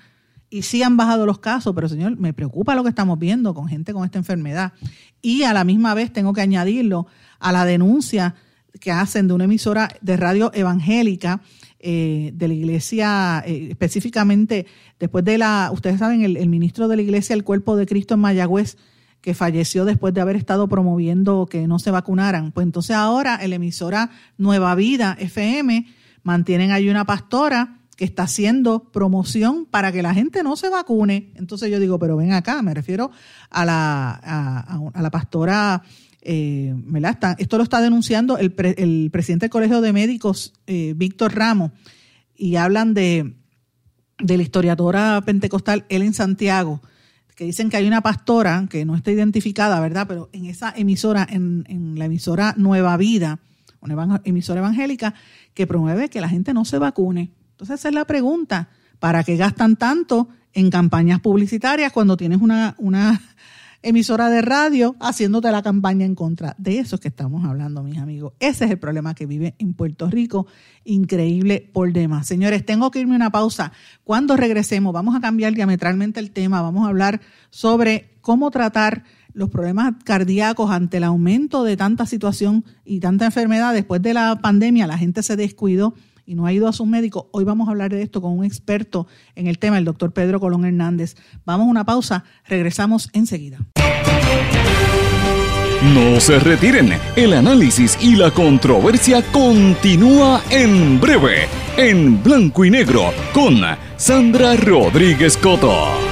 [0.52, 3.68] y sí han bajado los casos, pero señor, me preocupa lo que estamos viendo con
[3.68, 4.74] gente con esta enfermedad.
[5.22, 7.06] Y a la misma vez tengo que añadirlo
[7.38, 8.34] a la denuncia
[8.78, 11.40] que hacen de una emisora de radio evangélica
[11.82, 14.66] eh, de la iglesia, eh, específicamente
[14.98, 18.14] después de la, ustedes saben, el, el, ministro de la iglesia, el cuerpo de Cristo
[18.14, 18.76] en Mayagüez,
[19.20, 22.52] que falleció después de haber estado promoviendo que no se vacunaran.
[22.52, 25.86] Pues entonces ahora la emisora Nueva Vida FM
[26.22, 31.30] mantienen ahí una pastora que está haciendo promoción para que la gente no se vacune.
[31.36, 33.10] Entonces yo digo, pero ven acá, me refiero
[33.50, 35.82] a la, a, la pastora,
[36.22, 36.74] eh,
[37.38, 41.72] esto lo está denunciando el, el, presidente del Colegio de Médicos, eh, Víctor Ramos,
[42.34, 43.34] y hablan de,
[44.18, 46.80] de la historiadora pentecostal Ellen Santiago,
[47.34, 50.06] que dicen que hay una pastora que no está identificada, ¿verdad?
[50.06, 53.40] Pero en esa emisora, en, en la emisora Nueva Vida,
[53.80, 55.14] una emisora evangélica,
[55.54, 57.32] que promueve que la gente no se vacune.
[57.50, 58.68] Entonces esa es la pregunta.
[59.00, 63.20] ¿Para qué gastan tanto en campañas publicitarias cuando tienes una, una
[63.82, 66.54] emisora de radio haciéndote la campaña en contra?
[66.58, 68.32] De eso es que estamos hablando, mis amigos.
[68.40, 70.46] Ese es el problema que vive en Puerto Rico.
[70.84, 72.26] Increíble por demás.
[72.26, 73.72] Señores, tengo que irme a una pausa.
[74.04, 76.62] Cuando regresemos, vamos a cambiar diametralmente el tema.
[76.62, 82.64] Vamos a hablar sobre cómo tratar los problemas cardíacos ante el aumento de tanta situación
[82.84, 83.72] y tanta enfermedad.
[83.72, 87.26] Después de la pandemia, la gente se descuidó y no ha ido a sus médicos,
[87.32, 90.40] hoy vamos a hablar de esto con un experto en el tema, el doctor Pedro
[90.40, 91.16] Colón Hernández.
[91.44, 93.58] Vamos a una pausa, regresamos enseguida.
[95.94, 103.12] No se retiren, el análisis y la controversia continúa en breve en blanco y negro
[103.32, 103.60] con
[103.96, 106.11] Sandra Rodríguez Coto.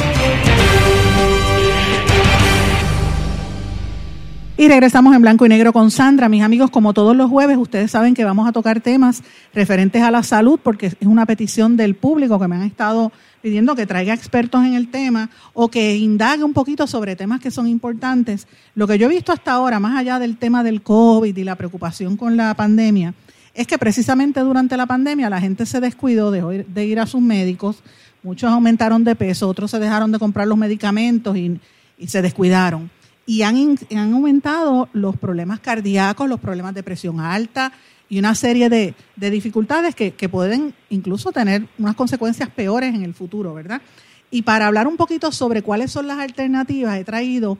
[4.61, 6.29] Y regresamos en blanco y negro con Sandra.
[6.29, 9.23] Mis amigos, como todos los jueves, ustedes saben que vamos a tocar temas
[9.55, 13.73] referentes a la salud porque es una petición del público que me han estado pidiendo
[13.73, 17.65] que traiga expertos en el tema o que indague un poquito sobre temas que son
[17.65, 18.45] importantes.
[18.75, 21.55] Lo que yo he visto hasta ahora, más allá del tema del COVID y la
[21.55, 23.15] preocupación con la pandemia,
[23.55, 27.19] es que precisamente durante la pandemia la gente se descuidó de, de ir a sus
[27.19, 27.77] médicos,
[28.21, 31.59] muchos aumentaron de peso, otros se dejaron de comprar los medicamentos y,
[31.97, 32.91] y se descuidaron
[33.25, 37.71] y han, han aumentado los problemas cardíacos, los problemas de presión alta
[38.11, 43.53] y una serie de, dificultades que, pueden incluso tener unas consecuencias peores en el futuro,
[43.53, 43.81] ¿verdad?
[44.29, 47.57] Y para hablar un poquito sobre cuáles son las alternativas, he traído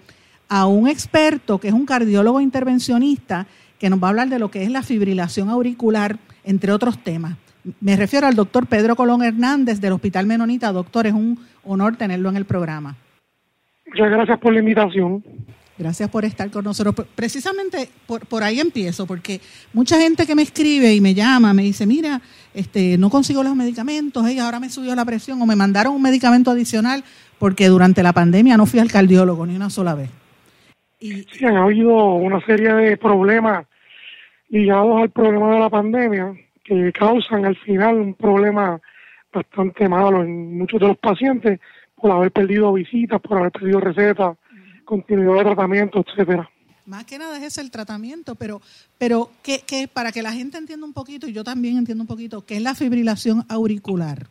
[0.50, 3.48] a un experto que es un cardiólogo intervencionista
[3.80, 7.38] que nos va a hablar de lo que es la fibrilación auricular, entre otros temas.
[7.80, 10.74] Me refiero al doctor Pedro Colón Hernández del Hospital Menonita.
[10.74, 12.98] Doctor, es un honor tenerlo en el programa.
[13.92, 15.22] Muchas gracias por la invitación.
[15.78, 16.96] Gracias por estar con nosotros.
[17.14, 19.42] Precisamente por, por ahí empiezo, porque
[19.74, 22.22] mucha gente que me escribe y me llama, me dice, mira,
[22.54, 26.02] este, no consigo los medicamentos, hey, ahora me subió la presión o me mandaron un
[26.02, 27.04] medicamento adicional
[27.38, 30.10] porque durante la pandemia no fui al cardiólogo ni una sola vez.
[31.02, 33.66] Y, sí, han habido una serie de problemas
[34.48, 38.80] ligados al problema de la pandemia que causan al final un problema
[39.34, 41.60] bastante malo en muchos de los pacientes
[42.02, 44.38] por haber perdido visitas, por haber perdido recetas,
[44.86, 46.50] continuidad de tratamiento, etcétera.
[46.86, 48.60] Más que nada es ese el tratamiento, pero,
[48.98, 52.08] pero ¿qué, qué, para que la gente entienda un poquito, y yo también entiendo un
[52.08, 54.28] poquito, ¿qué es la fibrilación auricular?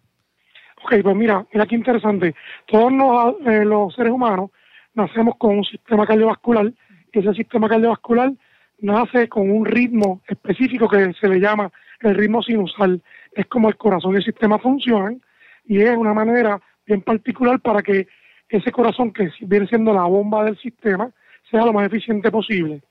[0.84, 2.34] Ok, pues mira, mira qué interesante.
[2.66, 4.50] Todos los, eh, los seres humanos
[4.94, 6.72] nacemos con un sistema cardiovascular,
[7.12, 8.32] y ese sistema cardiovascular
[8.80, 13.02] nace con un ritmo específico que se le llama el ritmo sinusal.
[13.32, 15.22] Es como el corazón y el sistema funcionan,
[15.66, 18.08] y es una manera en particular para que
[18.48, 21.10] ese corazón que viene siendo la bomba del sistema
[21.50, 22.82] sea lo más eficiente posible.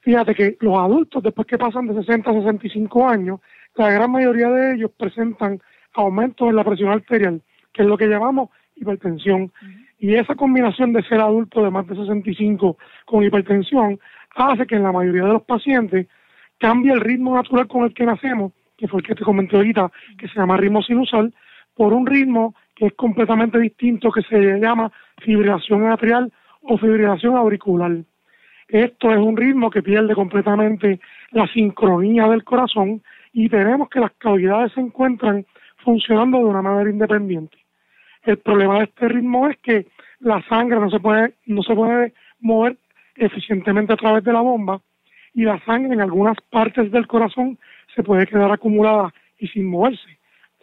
[0.00, 3.40] Fíjate que los adultos, después que pasan de 60 a 65 años,
[3.74, 5.60] la gran mayoría de ellos presentan
[5.94, 9.52] aumentos en la presión arterial, que es lo que llamamos hipertensión.
[9.98, 13.98] Y esa combinación de ser adulto de más de 65 con hipertensión
[14.36, 16.06] hace que en la mayoría de los pacientes
[16.58, 19.90] cambie el ritmo natural con el que nacemos, que fue el que te comenté ahorita,
[20.18, 21.32] que se llama ritmo sinusal,
[21.74, 24.90] por un ritmo que es completamente distinto, que se llama
[25.22, 26.32] fibrilación atrial
[26.62, 27.92] o fibrilación auricular.
[28.68, 34.12] Esto es un ritmo que pierde completamente la sincronía del corazón y tenemos que las
[34.12, 35.44] cavidades se encuentran
[35.78, 37.58] funcionando de una manera independiente.
[38.22, 39.86] El problema de este ritmo es que
[40.20, 42.78] la sangre no se puede, no se puede mover
[43.16, 44.80] eficientemente a través de la bomba
[45.34, 47.58] y la sangre en algunas partes del corazón
[47.94, 50.18] se puede quedar acumulada y sin moverse.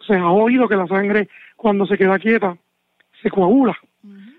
[0.06, 1.28] Se ha oído que la sangre
[1.62, 2.56] cuando se queda quieta
[3.22, 3.78] se coagula.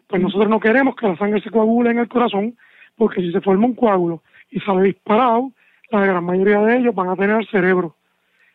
[0.07, 2.57] Pues nosotros no queremos que la sangre se coagule en el corazón
[2.97, 5.53] porque si se forma un coágulo y sale disparado,
[5.89, 7.95] la gran mayoría de ellos van a tener el cerebro,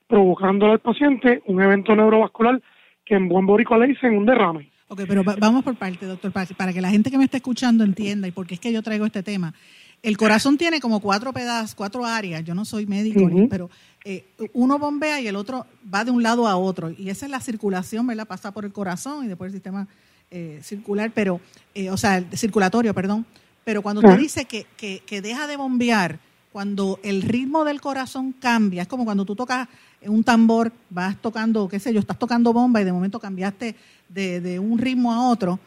[0.07, 2.61] provocando al paciente un evento neurovascular
[3.07, 4.71] que en buen boricua le dicen un derrame.
[4.89, 8.29] Ok, pero vamos por parte, doctor para que la gente que me está escuchando entienda
[8.29, 9.55] y porque es que yo traigo este tema.
[10.03, 12.45] El corazón tiene como cuatro pedazos, cuatro áreas.
[12.45, 13.69] Yo no soy médico, pero
[14.05, 16.91] eh, uno bombea y el otro va de un lado a otro.
[16.91, 18.27] Y esa es la circulación, ¿verdad?
[18.27, 19.89] Pasa por el corazón y después el sistema
[20.31, 21.41] eh, circular, pero,
[21.75, 23.27] eh, o sea, el circulatorio, perdón.
[23.65, 26.21] Pero cuando usted dice que, que, que, deja de bombear,
[26.53, 29.69] cuando el ritmo del corazón cambia, es como cuando tú tocas
[30.03, 33.75] un tambor, vas tocando, qué sé yo, estás tocando bomba y de momento cambiaste
[34.09, 35.59] de, de un ritmo a otro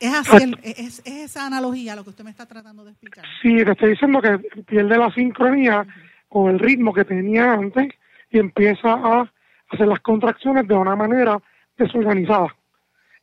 [0.00, 3.24] ¿Es así, es, esa analogía lo que usted me está tratando de explicar?
[3.42, 5.86] Sí, te estoy diciendo que pierde la sincronía
[6.28, 7.88] con el ritmo que tenía antes
[8.30, 9.30] y empieza a
[9.70, 11.40] hacer las contracciones de una manera
[11.76, 12.54] desorganizada.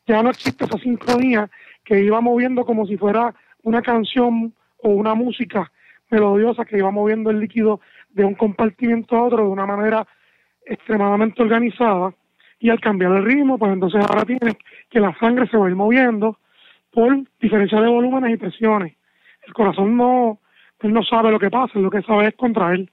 [0.06, 1.49] Ya no existe esa sincronía
[1.84, 5.71] que iba moviendo como si fuera una canción o una música
[6.10, 7.79] melodiosa que iba moviendo el líquido
[8.10, 10.06] de un compartimiento a otro de una manera
[10.65, 12.13] extremadamente organizada
[12.63, 14.56] y al cambiar el ritmo, pues entonces ahora tienes
[14.89, 16.38] que la sangre se va a ir moviendo
[16.91, 18.95] por diferencia de volúmenes y presiones.
[19.45, 20.39] El corazón no,
[20.80, 22.89] él no sabe lo que pasa, lo que sabe es contraer.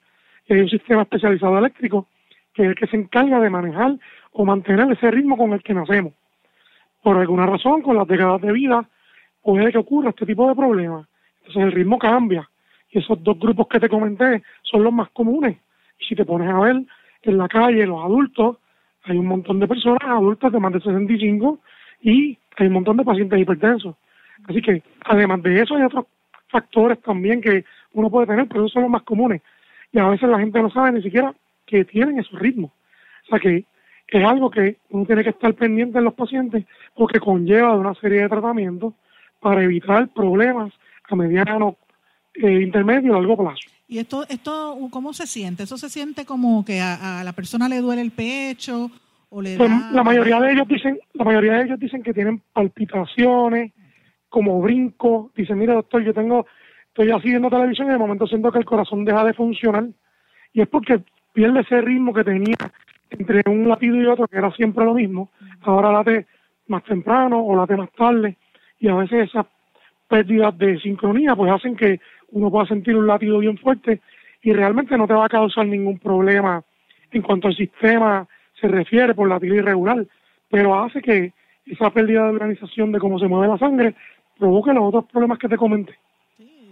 [0.49, 2.09] Y hay un sistema especializado eléctrico
[2.53, 3.97] que es el que se encarga de manejar
[4.33, 6.15] o mantener ese ritmo con el que nacemos.
[7.01, 8.85] Por alguna razón, con las décadas de vida,
[9.41, 11.07] puede que ocurra este tipo de problemas.
[11.43, 12.51] Entonces el ritmo cambia.
[12.91, 15.59] Y esos dos grupos que te comenté son los más comunes.
[16.01, 16.83] Y si te pones a ver
[17.23, 18.57] en la calle, los adultos,
[19.05, 21.59] hay un montón de personas adultas de más de 65
[22.03, 23.97] y hay un montón de pacientes hipertensos.
[24.49, 26.07] Así que además de eso hay otros
[26.49, 29.43] factores también que uno puede tener, pero esos son los más comunes.
[29.93, 31.35] Y a veces la gente no sabe ni siquiera
[31.67, 32.71] que tienen esos ritmos.
[33.25, 33.65] O sea que
[34.09, 38.23] es algo que uno tiene que estar pendiente en los pacientes porque conlleva una serie
[38.23, 38.95] de tratamientos
[39.41, 40.73] para evitar problemas
[41.09, 41.77] a mediano,
[42.35, 43.69] eh, intermedio y largo plazo.
[43.91, 45.65] ¿Y esto, esto cómo se siente?
[45.65, 48.89] ¿Eso se siente como que a, la persona le duele el pecho
[49.31, 52.41] o le pues, La mayoría de ellos dicen, la mayoría de ellos dicen que tienen
[52.53, 53.73] palpitaciones,
[54.29, 56.47] como brinco, dicen, mira doctor, yo tengo,
[56.87, 59.89] estoy así viendo televisión y de momento siento que el corazón deja de funcionar
[60.53, 62.55] y es porque pierde ese ritmo que tenía
[63.11, 66.29] entre un latido y otro, que era siempre lo mismo, ahora late
[66.69, 68.37] más temprano o late más tarde,
[68.79, 69.47] y a veces esas
[70.07, 72.01] pérdidas de sincronía pues hacen que
[72.33, 74.01] uno pueda sentir un latido bien fuerte
[74.43, 76.63] y realmente no te va a causar ningún problema
[77.13, 78.27] en cuanto al sistema
[78.61, 80.07] se refiere por latido irregular,
[80.49, 81.33] pero hace que
[81.67, 83.95] esa pérdida de organización de cómo se mueve la sangre
[84.39, 85.95] provoque los otros problemas que te comenté.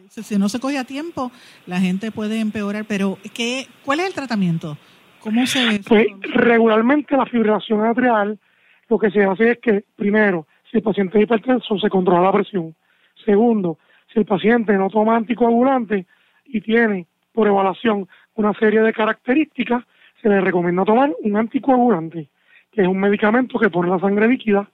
[0.09, 1.31] si no se coge a tiempo,
[1.67, 4.77] la gente puede empeorar, pero ¿qué, ¿cuál es el tratamiento?
[5.21, 5.81] ¿Cómo se...?
[5.87, 8.39] Pues regularmente la fibrilación atrial
[8.89, 12.33] lo que se hace es que, primero, si el paciente es hipertenso, se controla la
[12.33, 12.75] presión.
[13.25, 13.79] Segundo,
[14.13, 16.07] si el paciente no toma anticoagulante
[16.47, 19.85] y tiene por evaluación una serie de características,
[20.23, 22.29] se le recomienda tomar un anticoagulante,
[22.73, 24.69] que es un medicamento que pone la sangre líquida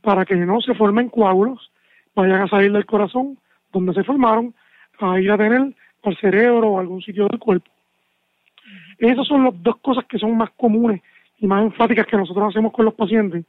[0.00, 1.70] para que no se formen coágulos,
[2.14, 3.38] vayan a salir del corazón
[3.72, 4.54] donde se formaron,
[5.00, 7.70] a ir a tener al cerebro o algún sitio del cuerpo.
[8.98, 11.02] Esas son las dos cosas que son más comunes
[11.38, 13.44] y más enfáticas que nosotros hacemos con los pacientes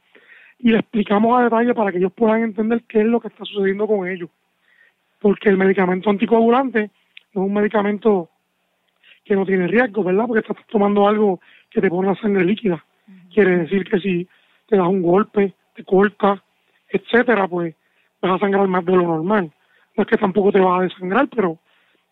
[0.58, 3.44] y le explicamos a detalle para que ellos puedan entender qué es lo que está
[3.44, 4.28] sucediendo con ellos.
[5.20, 6.90] Porque el medicamento anticoagulante
[7.32, 8.30] no es un medicamento
[9.24, 10.26] que no tiene riesgo, ¿verdad?
[10.26, 12.84] Porque estás tomando algo que te pone la sangre líquida.
[13.32, 14.28] Quiere decir que si
[14.66, 16.42] te das un golpe, te corta,
[16.88, 17.74] etcétera, pues
[18.20, 19.50] vas a sangrar más de lo normal.
[19.96, 21.58] No es que tampoco te vas a desangrar, pero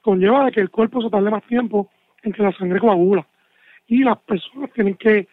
[0.03, 1.91] conlleva de que el cuerpo se tarde más tiempo
[2.23, 3.27] en que la sangre coagula.
[3.87, 5.27] Y las personas tienen que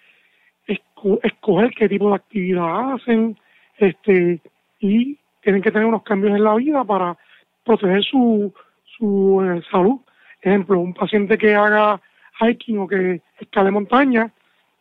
[1.21, 3.37] escoger qué tipo de actividad hacen
[3.77, 4.41] este
[4.79, 7.17] y tienen que tener unos cambios en la vida para
[7.63, 8.53] proteger su,
[8.97, 9.99] su eh, salud.
[10.41, 12.01] Ejemplo, un paciente que haga
[12.39, 14.31] hiking o que escale montaña,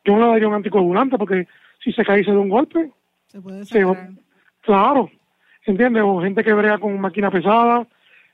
[0.04, 1.46] yo no le daría un anticoagulante porque
[1.82, 2.90] si se cae y se da un golpe,
[3.26, 3.64] se puede
[4.62, 5.10] Claro,
[5.66, 6.02] ¿entiendes?
[6.04, 7.86] O gente que brega con máquina pesada,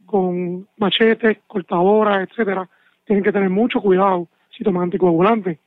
[0.05, 2.69] con machetes, cortadoras, etcétera,
[3.05, 5.59] tienen que tener mucho cuidado si toman anticoagulantes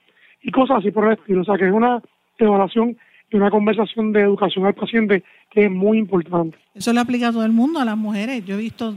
[0.42, 1.42] y cosas así por el estilo.
[1.42, 2.02] O sea que es una
[2.38, 2.98] evaluación
[3.30, 6.58] y una conversación de educación al paciente que es muy importante.
[6.74, 8.44] Eso le aplica a todo el mundo, a las mujeres.
[8.46, 8.96] Yo he visto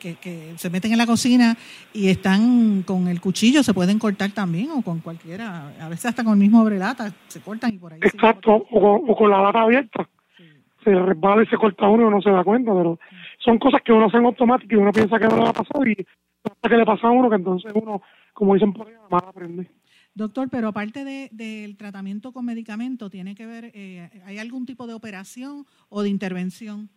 [0.00, 1.56] que, se meten en la cocina
[1.92, 6.24] y están con el cuchillo, se pueden cortar también o con cualquiera, a veces hasta
[6.24, 8.00] con el mismo brelata, se cortan y por ahí.
[8.02, 10.08] Exacto, o, con la lata abierta.
[10.82, 12.98] Se resbala y se corta uno y no se da cuenta, pero
[13.38, 15.52] son cosas que uno hace en automático y uno piensa que no le va a
[15.52, 16.06] pasar y
[16.42, 18.00] hasta que le pasa a uno que entonces uno,
[18.32, 19.68] como dicen por ahí, más aprende.
[20.14, 24.94] Doctor, pero aparte del tratamiento con medicamento, ¿tiene que ver, eh, hay algún tipo de
[24.94, 26.88] operación o de intervención?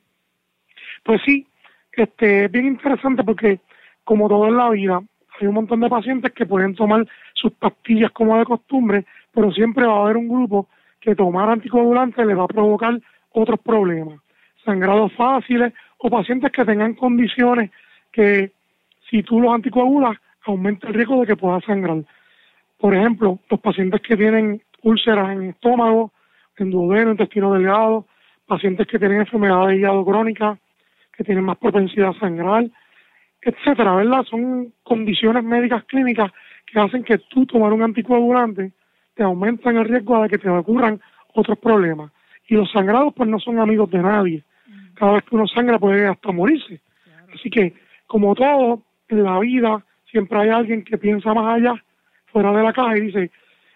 [1.04, 1.45] Pues sí,
[1.91, 3.60] este, es bien interesante porque
[4.04, 5.02] como todo en la vida,
[5.39, 9.86] hay un montón de pacientes que pueden tomar sus pastillas como de costumbre, pero siempre
[9.86, 10.67] va a haber un grupo
[10.99, 12.99] que tomar anticoagulantes le va a provocar
[13.32, 14.19] otros problemas,
[14.63, 17.71] sangrados fáciles o pacientes que tengan condiciones
[18.12, 18.52] que
[19.10, 22.04] si tú los anticoagulas aumenta el riesgo de que pueda sangrar.
[22.83, 26.11] Por ejemplo, los pacientes que tienen úlceras en estómago,
[26.57, 28.05] en duodeno, intestino delgado,
[28.45, 30.59] pacientes que tienen enfermedad de hígado crónica,
[31.15, 32.65] que tienen más propensidad a sangrar,
[33.41, 34.23] etcétera, ¿verdad?
[34.29, 36.29] Son condiciones médicas clínicas
[36.65, 38.73] que hacen que tú tomar un anticoagulante
[39.15, 40.99] te aumentan el riesgo de que te ocurran
[41.35, 42.11] otros problemas.
[42.49, 44.43] Y los sangrados pues no son amigos de nadie.
[44.95, 46.81] Cada vez que uno sangra puede hasta morirse.
[47.33, 47.75] Así que,
[48.07, 51.81] como todo en la vida, siempre hay alguien que piensa más allá
[52.33, 53.31] fuera de la caja y dice,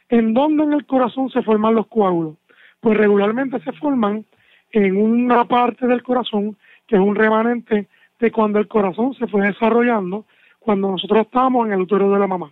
[0.09, 2.35] ¿en dónde en el corazón se forman los coágulos?
[2.81, 4.25] Pues regularmente se forman
[4.71, 7.87] en una parte del corazón que es un remanente
[8.19, 10.25] de cuando el corazón se fue desarrollando,
[10.60, 12.51] cuando nosotros estábamos en el útero de la mamá.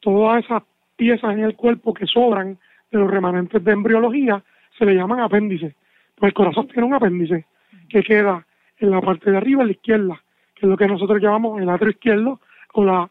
[0.00, 0.62] Todas esas
[0.96, 2.58] piezas en el cuerpo que sobran
[2.90, 4.42] de los remanentes de embriología
[4.78, 5.74] se le llaman apéndices.
[6.16, 7.46] Pues el corazón tiene un apéndice
[7.88, 8.46] que queda
[8.78, 10.20] en la parte de arriba, a la izquierda,
[10.54, 12.40] que es lo que nosotros llamamos el atrio izquierdo
[12.74, 13.10] o la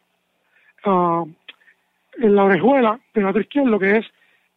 [0.86, 1.28] uh,
[2.18, 4.06] en la orejuela del lado izquierdo, que es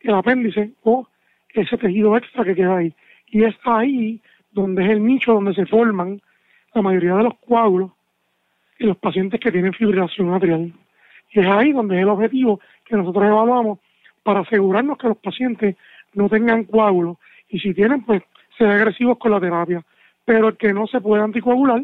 [0.02, 1.08] el apéndice o
[1.54, 2.94] ese tejido extra que queda ahí.
[3.28, 6.22] Y es ahí donde es el nicho donde se forman
[6.74, 7.92] la mayoría de los coágulos
[8.80, 10.74] en los pacientes que tienen fibrilación atrial.
[11.32, 13.80] Y es ahí donde es el objetivo que nosotros evaluamos
[14.24, 15.76] para asegurarnos que los pacientes
[16.14, 17.18] no tengan coágulos
[17.50, 18.24] y si tienen, pues
[18.58, 19.84] ser agresivos con la terapia.
[20.26, 21.84] Pero el que no se puede anticoagular,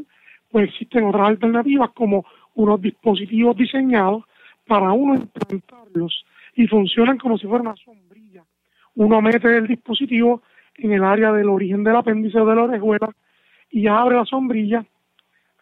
[0.51, 4.23] pues existen otras alternativas como unos dispositivos diseñados
[4.67, 8.43] para uno implantarlos y funcionan como si fuera una sombrilla.
[8.95, 10.41] Uno mete el dispositivo
[10.75, 13.09] en el área del origen del apéndice de la orejuela
[13.69, 14.85] y abre la sombrilla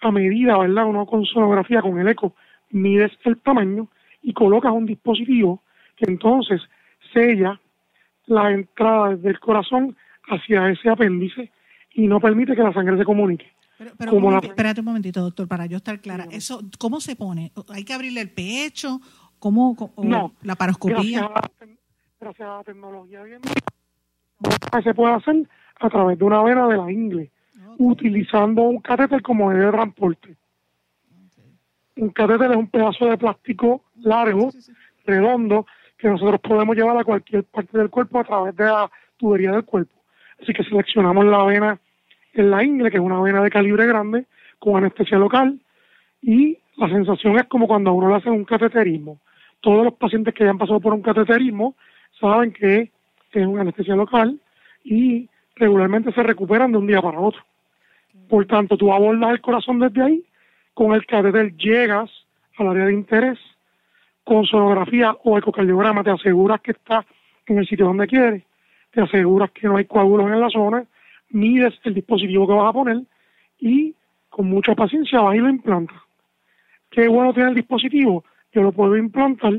[0.02, 0.86] a medida, ¿verdad?
[0.86, 2.34] Uno con sonografía, con el eco,
[2.72, 3.88] mides el tamaño
[4.22, 5.62] y colocas un dispositivo
[5.96, 6.62] que entonces
[7.14, 7.60] sella
[8.26, 9.96] la entrada del corazón
[10.28, 11.52] hacia ese apéndice
[11.94, 13.52] y no permite que la sangre se comunique.
[13.98, 16.28] Pero, un espérate un momentito, doctor, para yo estar clara.
[16.32, 17.52] eso ¿Cómo se pone?
[17.70, 19.00] ¿Hay que abrirle el pecho?
[19.40, 19.76] ¿Cómo?
[19.98, 21.30] no, la paroscopía?
[22.20, 23.42] Gracias a, la tecnología bien
[24.84, 25.48] se puede hacer
[25.80, 27.32] a través de una vena de la ingle,
[27.78, 30.36] utilizando un catéter como medio de transporte.
[31.98, 34.52] Un catéter es un pedazo de plástico largo,
[35.06, 35.66] redondo,
[35.98, 39.66] que nosotros podemos llevar a cualquier parte del cuerpo a través de la tubería del
[39.66, 39.96] cuerpo.
[40.42, 41.80] Así que seleccionamos la vena
[42.34, 44.26] en la ingle, que es una vena de calibre grande,
[44.60, 45.60] con anestesia local,
[46.22, 49.20] y la sensación es como cuando a uno le hacen un cateterismo.
[49.60, 51.76] Todos los pacientes que hayan pasado por un cateterismo
[52.20, 52.92] saben que
[53.32, 54.40] es una anestesia local
[54.84, 57.42] y regularmente se recuperan de un día para otro.
[58.30, 60.24] Por tanto, tú abordas el corazón desde ahí,
[60.74, 62.10] con el catéter llegas
[62.58, 63.40] al área de interés,
[64.24, 67.06] con sonografía o ecocardiograma te aseguras que está
[67.48, 68.44] en el sitio donde quieres,
[68.92, 70.86] te aseguras que no hay coágulos en la zona,
[71.34, 73.02] mides el dispositivo que vas a poner
[73.60, 73.96] y
[74.30, 75.98] con mucha paciencia vas y lo implantas.
[76.90, 78.24] Qué bueno tiene el dispositivo,
[78.54, 79.54] yo lo puedo implantar,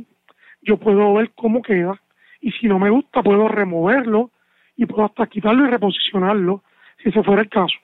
[0.63, 2.01] yo puedo ver cómo queda
[2.41, 4.31] y si no me gusta puedo removerlo
[4.77, 6.63] y puedo hasta quitarlo y reposicionarlo
[7.03, 7.77] si ese fuera el caso.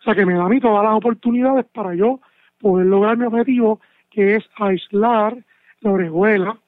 [0.00, 2.20] O sea que me da a mí todas las oportunidades para yo
[2.60, 5.36] poder lograr mi objetivo que es aislar
[5.80, 6.58] la orejuela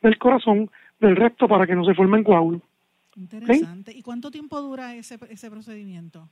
[0.00, 2.62] del corazón del resto para que no se formen coágulos.
[3.16, 3.92] Interesante.
[3.94, 6.28] ¿Y cuánto tiempo dura ese, ese procedimiento?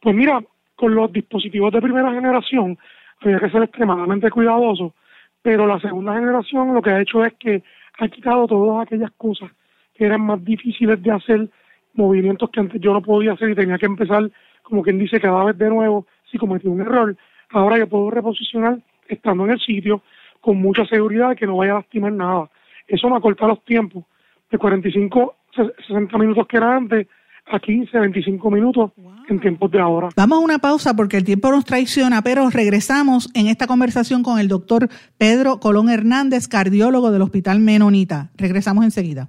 [0.00, 0.42] Pues mira,
[0.74, 2.78] con los dispositivos de primera generación
[3.20, 4.94] había que ser extremadamente cuidadoso,
[5.42, 7.62] pero la segunda generación lo que ha hecho es que
[7.98, 9.50] ha quitado todas aquellas cosas
[9.94, 11.48] que eran más difíciles de hacer,
[11.94, 14.30] movimientos que antes yo no podía hacer y tenía que empezar,
[14.62, 17.16] como quien dice, cada vez de nuevo si cometí un error.
[17.50, 20.02] Ahora yo puedo reposicionar estando en el sitio
[20.40, 22.50] con mucha seguridad que no vaya a lastimar nada.
[22.88, 24.04] Eso me acorta los tiempos
[24.50, 27.06] de 45 60 minutos que era antes
[27.46, 28.92] a 15, 25 minutos
[29.28, 30.08] en tiempos de ahora.
[30.16, 34.38] Vamos a una pausa porque el tiempo nos traiciona, pero regresamos en esta conversación con
[34.38, 34.88] el doctor
[35.18, 38.30] Pedro Colón Hernández, cardiólogo del Hospital Menonita.
[38.36, 39.28] Regresamos enseguida.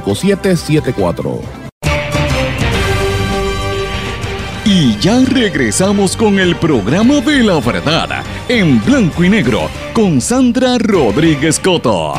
[0.01, 1.61] 5774.
[4.63, 9.61] Y ya regresamos con el programa de la verdad en blanco y negro
[9.93, 12.13] con Sandra Rodríguez Coto.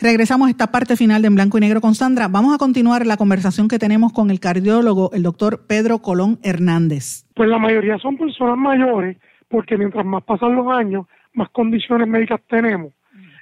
[0.00, 2.28] Regresamos a esta parte final de En Blanco y Negro con Sandra.
[2.28, 7.24] Vamos a continuar la conversación que tenemos con el cardiólogo, el doctor Pedro Colón Hernández.
[7.34, 9.16] Pues la mayoría son personas mayores,
[9.48, 12.92] porque mientras más pasan los años, más condiciones médicas tenemos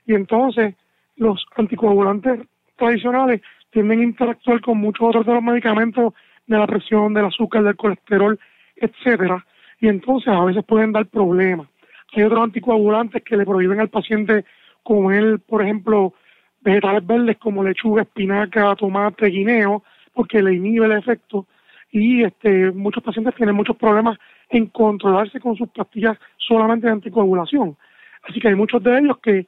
[0.07, 0.75] y entonces
[1.17, 2.47] los anticoagulantes
[2.77, 3.41] tradicionales
[3.71, 6.15] tienden a interactuar con muchos otros de los medicamentos
[6.47, 8.39] de la presión, del azúcar, del colesterol,
[8.77, 9.45] etcétera,
[9.81, 11.69] y entonces a veces pueden dar problemas.
[12.15, 14.45] Hay otros anticoagulantes que le prohíben al paciente
[14.83, 16.15] comer, por ejemplo,
[16.61, 19.83] vegetales verdes como lechuga, espinaca, tomate, guineo,
[20.15, 21.47] porque le inhibe el efecto.
[21.91, 27.77] Y este, muchos pacientes tienen muchos problemas en controlarse con sus pastillas solamente de anticoagulación.
[28.29, 29.47] Así que hay muchos de ellos que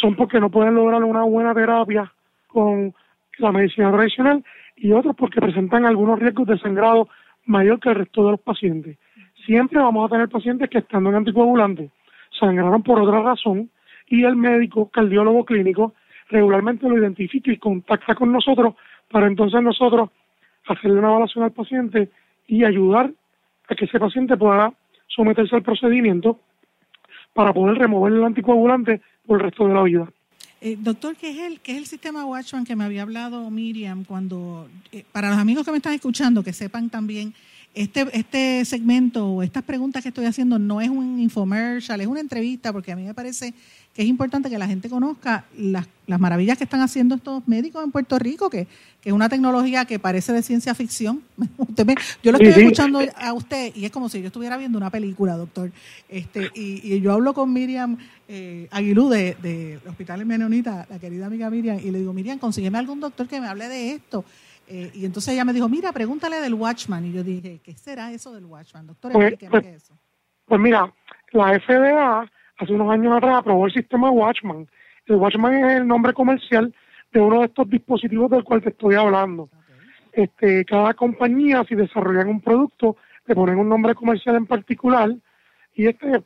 [0.00, 2.10] son porque no pueden lograr una buena terapia
[2.46, 2.94] con
[3.38, 4.42] la medicina tradicional
[4.76, 7.08] y otros porque presentan algunos riesgos de sangrado
[7.44, 8.98] mayor que el resto de los pacientes.
[9.44, 11.90] Siempre vamos a tener pacientes que estando en anticoagulante
[12.38, 13.70] sangraron por otra razón
[14.06, 15.94] y el médico cardiólogo clínico
[16.28, 18.74] regularmente lo identifica y contacta con nosotros
[19.10, 20.10] para entonces nosotros
[20.66, 22.10] hacerle una evaluación al paciente
[22.46, 23.10] y ayudar
[23.68, 24.72] a que ese paciente pueda
[25.08, 26.38] someterse al procedimiento
[27.34, 30.08] para poder remover el anticoagulante por el resto de la vida.
[30.60, 34.04] Eh, doctor, ¿qué es, el, ¿qué es el sistema Watchman que me había hablado Miriam
[34.04, 37.32] cuando, eh, para los amigos que me están escuchando, que sepan también,
[37.74, 42.20] este, este segmento o estas preguntas que estoy haciendo no es un infomercial, es una
[42.20, 43.54] entrevista, porque a mí me parece
[43.94, 47.84] que es importante que la gente conozca las, las maravillas que están haciendo estos médicos
[47.84, 48.66] en Puerto Rico, que,
[49.02, 51.22] es una tecnología que parece de ciencia ficción.
[52.22, 55.36] yo lo estoy escuchando a usted y es como si yo estuviera viendo una película,
[55.36, 55.72] doctor.
[56.08, 57.96] Este, y, yo hablo con Miriam
[58.28, 62.78] eh, Aguilú de, de Hospital Menonita, la querida amiga Miriam, y le digo, Miriam, consígueme
[62.78, 64.24] algún doctor que me hable de esto.
[64.70, 67.04] Eh, y entonces ella me dijo, mira, pregúntale del Watchman.
[67.04, 68.86] Y yo dije, ¿qué será eso del Watchman?
[68.86, 69.98] Doctor, pues, pues, eso.
[70.44, 70.92] Pues mira,
[71.32, 74.68] la FDA hace unos años atrás aprobó el sistema Watchman.
[75.06, 76.72] El Watchman es el nombre comercial
[77.12, 79.50] de uno de estos dispositivos del cual te estoy hablando.
[80.12, 82.96] Este, cada compañía, si desarrollan un producto,
[83.26, 85.10] le ponen un nombre comercial en particular
[85.74, 86.22] y este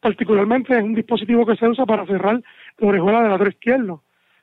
[0.00, 2.42] particularmente es un dispositivo que se usa para cerrar
[2.78, 4.02] la orejuela del lado izquierdo.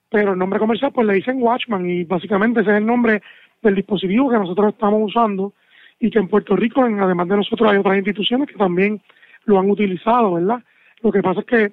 [0.10, 3.22] Pero el nombre comercial pues le dicen Watchman y básicamente ese es el nombre
[3.62, 5.53] del dispositivo que nosotros estamos usando
[5.99, 9.01] y que en Puerto Rico, además de nosotros, hay otras instituciones que también
[9.45, 10.64] lo han utilizado, ¿verdad?
[11.01, 11.72] Lo que pasa es que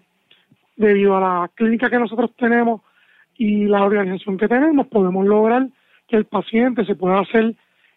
[0.77, 2.81] debido a la clínica que nosotros tenemos
[3.37, 5.69] y la organización que tenemos, podemos lograr
[6.09, 7.55] que el paciente se pueda hacer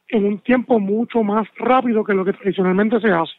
[0.09, 3.33] en un tiempo mucho más rápido que lo que tradicionalmente se hace.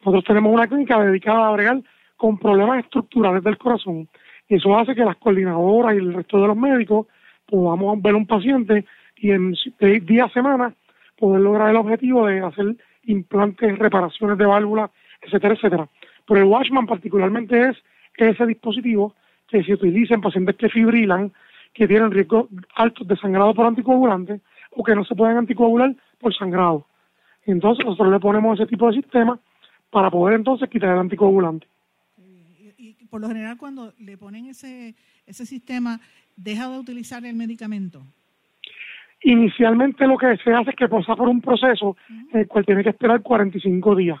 [0.00, 1.82] Nosotros tenemos una clínica dedicada a bregar
[2.16, 4.08] con problemas estructurales del corazón
[4.48, 7.06] y eso hace que las coordinadoras y el resto de los médicos
[7.46, 8.84] podamos ver un paciente
[9.16, 9.54] y en
[10.02, 10.74] días, semanas
[11.16, 14.90] poder lograr el objetivo de hacer implantes, reparaciones de válvulas,
[15.22, 15.88] etcétera, etcétera.
[16.26, 17.76] Pero el Watchman particularmente es
[18.16, 19.14] ese dispositivo
[19.48, 21.32] que se utiliza en pacientes que fibrilan,
[21.72, 24.40] que tienen riesgo altos de sangrado por anticoagulante
[24.72, 26.86] o que no se pueden anticoagular por sangrado.
[27.44, 29.38] Entonces nosotros le ponemos ese tipo de sistema
[29.90, 31.66] para poder entonces quitar el anticoagulante.
[33.16, 34.94] Por lo general cuando le ponen ese,
[35.26, 35.98] ese sistema,
[36.36, 38.02] ¿deja de utilizar el medicamento?
[39.22, 42.82] Inicialmente lo que se hace es que pasa por un proceso en el cual tiene
[42.82, 44.20] que esperar 45 días.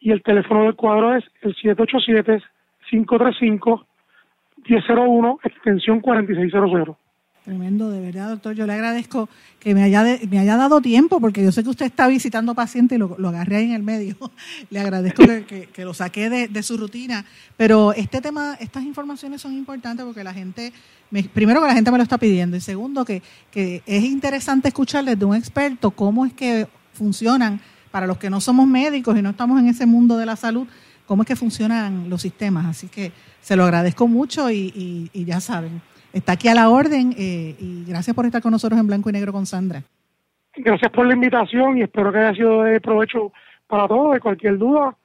[0.00, 2.42] y el teléfono del cuadro es el 787
[2.90, 6.96] 535-1001, extensión 4600.
[7.44, 8.54] Tremendo, de verdad, doctor.
[8.54, 9.28] Yo le agradezco
[9.60, 12.96] que me haya, me haya dado tiempo, porque yo sé que usted está visitando pacientes
[12.96, 14.16] y lo, lo agarré ahí en el medio.
[14.70, 17.26] le agradezco que, lo saqué de, su rutina.
[17.58, 20.72] Pero este tema, estas informaciones son importantes porque la gente,
[21.34, 23.20] primero que la gente me lo está pidiendo, y segundo que,
[23.50, 27.60] que es interesante escucharles de un experto cómo es que funcionan,
[27.90, 30.66] para los que no somos médicos y no estamos en ese mundo de la salud,
[31.06, 32.66] cómo es que funcionan los sistemas.
[32.66, 35.80] Así que se lo agradezco mucho y ya saben
[36.14, 39.12] está aquí a la orden eh, y gracias por estar con nosotros en Blanco y
[39.12, 39.82] Negro con Sandra.
[40.56, 43.32] Gracias por la invitación y espero que haya sido de provecho
[43.66, 44.14] para todos.
[44.14, 44.96] De cualquier duda,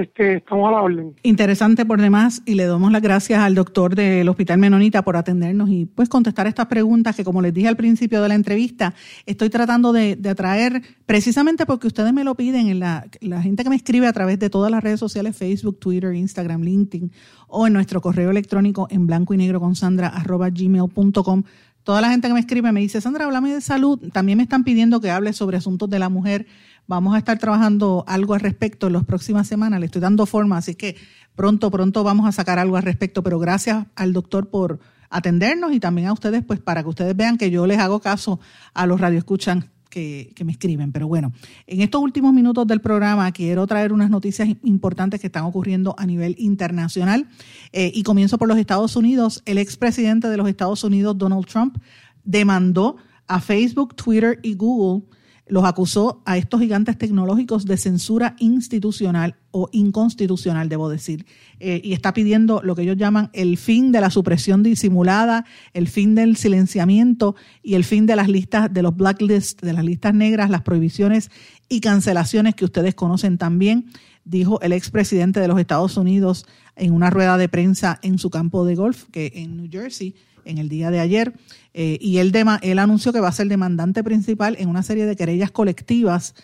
[0.00, 1.14] este, estamos a la orden.
[1.22, 5.68] Interesante por demás y le damos las gracias al doctor del Hospital Menonita por atendernos
[5.70, 8.94] y pues contestar estas preguntas que como les dije al principio de la entrevista,
[9.26, 13.70] estoy tratando de, atraer precisamente porque ustedes me lo piden, en la, la gente que
[13.70, 17.10] me escribe a través de todas las redes sociales, Facebook, Twitter, Instagram, LinkedIn
[17.48, 21.42] o en nuestro correo electrónico en blanco y negro con sandra arroba gmail.com
[21.82, 23.98] toda la gente que me escribe me dice, Sandra, háblame de salud.
[24.12, 26.46] También me están pidiendo que hable sobre asuntos de la mujer
[26.90, 29.78] Vamos a estar trabajando algo al respecto en las próximas semanas.
[29.78, 30.96] Le estoy dando forma, así que
[31.36, 33.22] pronto, pronto vamos a sacar algo al respecto.
[33.22, 37.38] Pero gracias al doctor por atendernos y también a ustedes, pues para que ustedes vean
[37.38, 38.40] que yo les hago caso
[38.74, 40.90] a los radioescuchan que, que me escriben.
[40.90, 41.30] Pero bueno,
[41.68, 46.06] en estos últimos minutos del programa quiero traer unas noticias importantes que están ocurriendo a
[46.06, 47.28] nivel internacional.
[47.70, 49.42] Eh, y comienzo por los Estados Unidos.
[49.46, 51.76] El expresidente de los Estados Unidos, Donald Trump,
[52.24, 52.96] demandó
[53.28, 55.04] a Facebook, Twitter y Google
[55.50, 61.26] los acusó a estos gigantes tecnológicos de censura institucional o inconstitucional, debo decir,
[61.58, 65.44] eh, y está pidiendo lo que ellos llaman el fin de la supresión disimulada,
[65.74, 69.84] el fin del silenciamiento y el fin de las listas, de los blacklists, de las
[69.84, 71.30] listas negras, las prohibiciones
[71.68, 73.86] y cancelaciones que ustedes conocen también,
[74.24, 76.46] dijo el expresidente de los Estados Unidos
[76.76, 80.14] en una rueda de prensa en su campo de golf, que en New Jersey,
[80.44, 81.34] en el día de ayer.
[81.74, 82.32] Eh, y él,
[82.62, 86.34] él anunció que va a ser demandante principal en una serie de querellas colectivas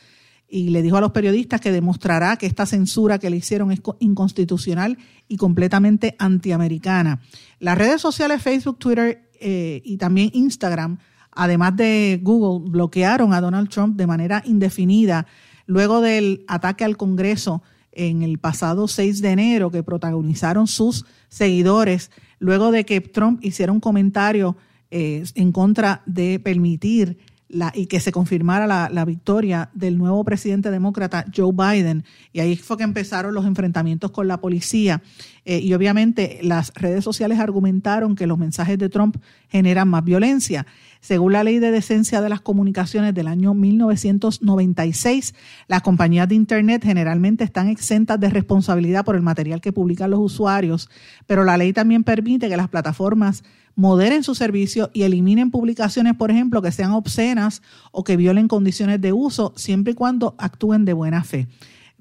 [0.48, 3.80] y le dijo a los periodistas que demostrará que esta censura que le hicieron es
[3.98, 4.96] inconstitucional
[5.28, 7.20] y completamente antiamericana.
[7.58, 10.98] Las redes sociales Facebook, Twitter eh, y también Instagram,
[11.32, 15.26] además de Google, bloquearon a Donald Trump de manera indefinida
[15.66, 22.10] luego del ataque al Congreso en el pasado 6 de enero que protagonizaron sus seguidores
[22.38, 24.56] luego de que Trump hiciera un comentario
[24.90, 27.18] eh, en contra de permitir
[27.48, 32.04] la, y que se confirmara la, victoria del nuevo presidente demócrata Joe Biden.
[32.32, 35.02] Y ahí fue que empezaron los enfrentamientos con la policía.
[35.44, 39.16] Eh, y obviamente las redes sociales argumentaron que los mensajes de Trump
[39.48, 40.66] generan más violencia.
[41.06, 45.36] Según la ley de decencia de las comunicaciones del año 1996,
[45.68, 50.18] las compañías de Internet generalmente están exentas de responsabilidad por el material que publican los
[50.18, 50.90] usuarios,
[51.28, 53.44] pero la ley también permite que las plataformas
[53.76, 59.00] moderen su servicio y eliminen publicaciones, por ejemplo, que sean obscenas o que violen condiciones
[59.00, 61.46] de uso, siempre y cuando actúen de buena fe.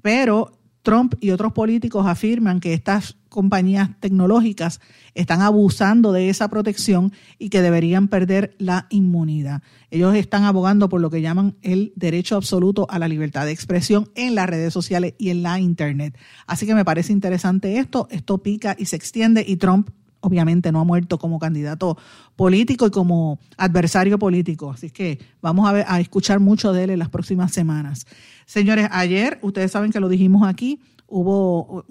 [0.01, 4.79] Pero Trump y otros políticos afirman que estas compañías tecnológicas
[5.15, 9.61] están abusando de esa protección y que deberían perder la inmunidad.
[9.91, 14.09] Ellos están abogando por lo que llaman el derecho absoluto a la libertad de expresión
[14.15, 16.17] en las redes sociales y en la Internet.
[16.47, 19.89] Así que me parece interesante esto, esto pica y se extiende y Trump
[20.25, 21.97] obviamente no ha muerto como candidato
[22.35, 24.71] político y como adversario político.
[24.71, 28.07] Así que vamos a, ver, a escuchar mucho de él en las próximas semanas.
[28.45, 31.85] Señores, ayer, ustedes saben que lo dijimos aquí, hubo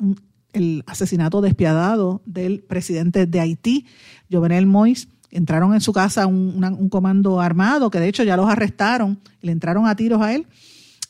[0.52, 3.86] el asesinato despiadado del presidente de Haití,
[4.30, 5.08] Jovenel Moïse.
[5.30, 9.86] Entraron en su casa un, comando armado, que de hecho ya los arrestaron, le entraron
[9.86, 10.46] a tiros a él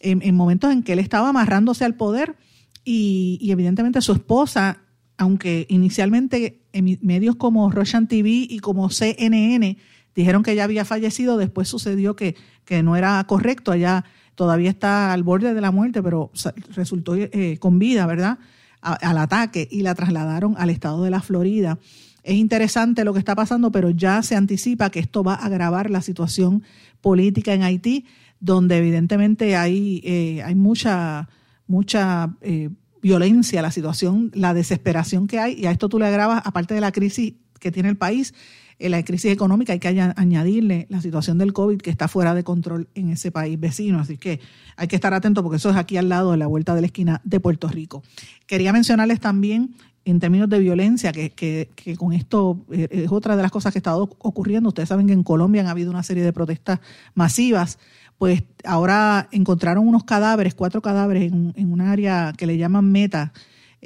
[0.01, 2.37] en, momentos en que él estaba amarrándose al poder
[2.85, 4.79] y, y evidentemente su esposa
[5.17, 9.77] aunque inicialmente en medios como Russian TV y como CNN
[10.15, 14.05] dijeron que ella había fallecido, después sucedió que, que no era correcto, ella
[14.35, 16.31] todavía está al borde de la muerte, pero
[16.75, 18.39] resultó eh, con vida, ¿verdad?
[18.85, 21.79] al ataque y la trasladaron al estado de la Florida.
[22.23, 25.91] Es interesante lo que está pasando, pero ya se anticipa que esto va a agravar
[25.91, 26.63] la situación
[27.01, 28.07] política en Haití,
[28.41, 31.29] donde evidentemente hay, eh, hay mucha,
[31.67, 32.71] mucha eh,
[33.05, 36.81] violencia, la situación, la desesperación que hay, y a esto tú le agravas, aparte de
[36.81, 38.33] la crisis que tiene el país,
[38.79, 42.45] eh, la crisis económica, hay que añadirle la situación del COVID que está fuera de
[42.45, 44.01] control en ese país vecino.
[44.01, 44.41] Así que
[44.77, 46.87] hay que estar atento porque eso es aquí al lado de la vuelta de la
[46.87, 48.03] esquina de Puerto Rico.
[48.47, 49.75] Quería mencionarles también
[50.07, 53.75] en términos de violencia, que, que, que, con esto eh, es otra de las cosas
[53.75, 54.71] que estado ocurriendo.
[54.71, 56.81] Ustedes saben que en Colombia han habido una serie de protestas
[57.15, 57.79] masivas
[58.19, 63.33] pues ahora encontraron unos cadáveres, cuatro cadáveres en, en un área que le llaman Meta,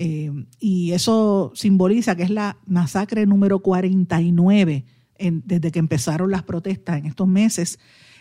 [0.00, 4.84] eh, y eso simboliza que es la masacre número 49
[5.18, 7.80] desde que empezaron las protestas en estos meses.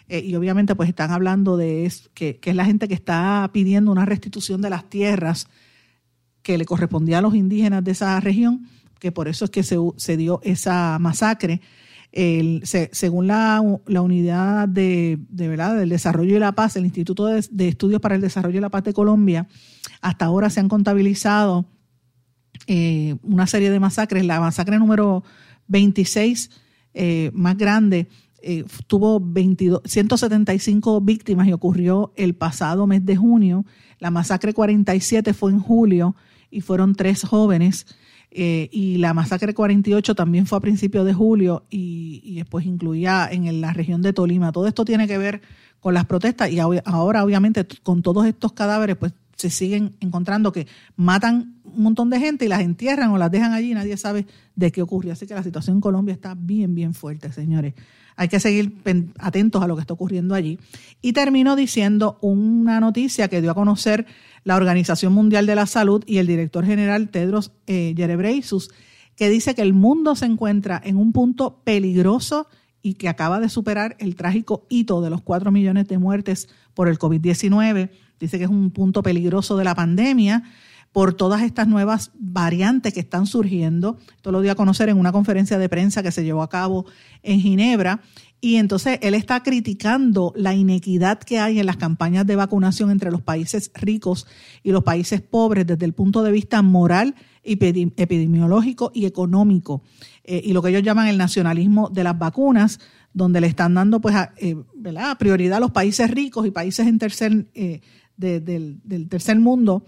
[0.09, 3.91] Eh, y obviamente pues están hablando de que, que, es la gente que está pidiendo
[3.91, 5.47] una restitución de las tierras
[6.41, 8.67] que le correspondía a los indígenas de esa región,
[8.99, 11.61] que por eso es que se, se dio esa masacre.
[12.19, 15.77] El, según la, la unidad de, ¿verdad?
[15.77, 18.69] del desarrollo y la paz, el Instituto de, de, Estudios para el Desarrollo y la
[18.69, 19.47] Paz de Colombia,
[20.01, 21.67] hasta ahora se han contabilizado
[22.65, 24.25] eh, una serie de masacres.
[24.25, 25.23] La masacre número
[25.67, 26.49] 26
[26.93, 28.07] eh, más grande
[28.41, 33.65] eh, tuvo 22, 175 víctimas y ocurrió el pasado mes de junio.
[33.99, 36.15] La masacre 47 fue en julio
[36.49, 37.85] y fueron tres jóvenes.
[38.29, 43.61] Eh, y la masacre 48 también fue a principios de julio y, después incluía en
[43.61, 44.51] la región de Tolima.
[44.51, 45.41] Todo esto tiene que ver
[45.79, 50.67] con las protestas y ahora obviamente con todos estos cadáveres pues se siguen encontrando que
[50.95, 54.25] matan un montón de gente y las entierran o las dejan allí y nadie sabe
[54.55, 55.13] de qué ocurrió.
[55.13, 57.75] Así que la situación en Colombia está bien, bien fuerte, señores.
[58.17, 58.73] Hay que seguir
[59.19, 60.59] atentos a lo que está ocurriendo allí.
[61.01, 64.07] Y termino diciendo una noticia que dio a conocer
[64.43, 67.93] la Organización Mundial de la Salud y el director general Tedros eh,
[69.15, 72.47] que dice que el mundo se encuentra en un punto peligroso
[72.81, 76.87] y que acaba de superar el trágico hito de los 4 millones de muertes por
[76.87, 77.89] el COVID-19.
[78.19, 80.43] Dice que es un punto peligroso de la pandemia
[80.97, 83.99] por todas estas nuevas variantes que están surgiendo.
[84.15, 86.87] Esto lo dio a conocer en una conferencia de prensa que se llevó a cabo
[87.21, 88.01] en Ginebra.
[88.41, 93.11] Y entonces él está criticando la inequidad que hay en las campañas de vacunación entre
[93.11, 94.25] los países ricos
[94.63, 99.83] y los países pobres desde el punto de vista moral, epidemiológico y económico.
[100.23, 102.79] Eh, y lo que ellos llaman el nacionalismo de las vacunas,
[103.13, 104.55] donde le están dando pues eh,
[105.19, 107.81] prioridad a los países ricos y países en tercer, eh,
[108.17, 109.85] del tercer mundo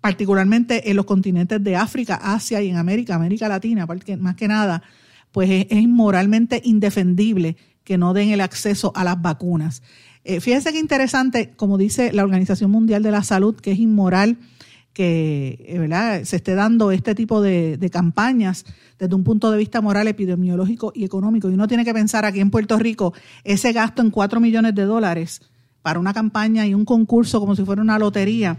[0.00, 3.86] particularmente en los continentes de África, Asia y en América, América Latina,
[4.18, 4.82] más que nada,
[5.32, 9.82] pues es, inmoralmente indefendible que no den el acceso a las vacunas.
[10.24, 14.38] Eh, fíjense qué interesante, como dice la Organización Mundial de la Salud, que es inmoral
[14.98, 18.64] que eh, se esté dando este tipo de, campañas
[18.98, 21.48] desde un punto de vista moral, epidemiológico y económico.
[21.48, 24.82] Y uno tiene que pensar aquí en Puerto Rico, ese gasto en 4 millones de
[24.82, 25.40] dólares
[25.82, 28.58] para una campaña y un concurso como si fuera una lotería,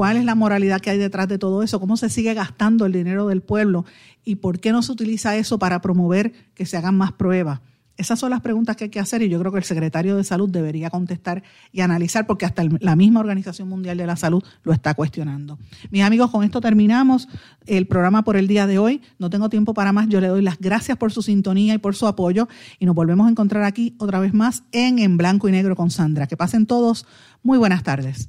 [0.00, 2.92] cuál es la moralidad que hay detrás de todo eso, cómo se sigue gastando el
[2.92, 3.84] dinero del pueblo
[4.24, 7.60] y por qué no se utiliza eso para promover que se hagan más pruebas.
[7.98, 10.24] Esas son las preguntas que hay que hacer y yo creo que el secretario de
[10.24, 14.72] Salud debería contestar y analizar porque hasta la misma Organización Mundial de la Salud lo
[14.72, 15.58] está cuestionando.
[15.90, 17.28] Mis amigos, con esto terminamos
[17.66, 19.02] el programa por el día de hoy.
[19.18, 20.08] No tengo tiempo para más.
[20.08, 22.48] Yo le doy las gracias por su sintonía y por su apoyo
[22.78, 25.90] y nos volvemos a encontrar aquí otra vez más en En Blanco y Negro con
[25.90, 26.26] Sandra.
[26.26, 27.04] Que pasen todos.
[27.42, 28.28] Muy buenas tardes.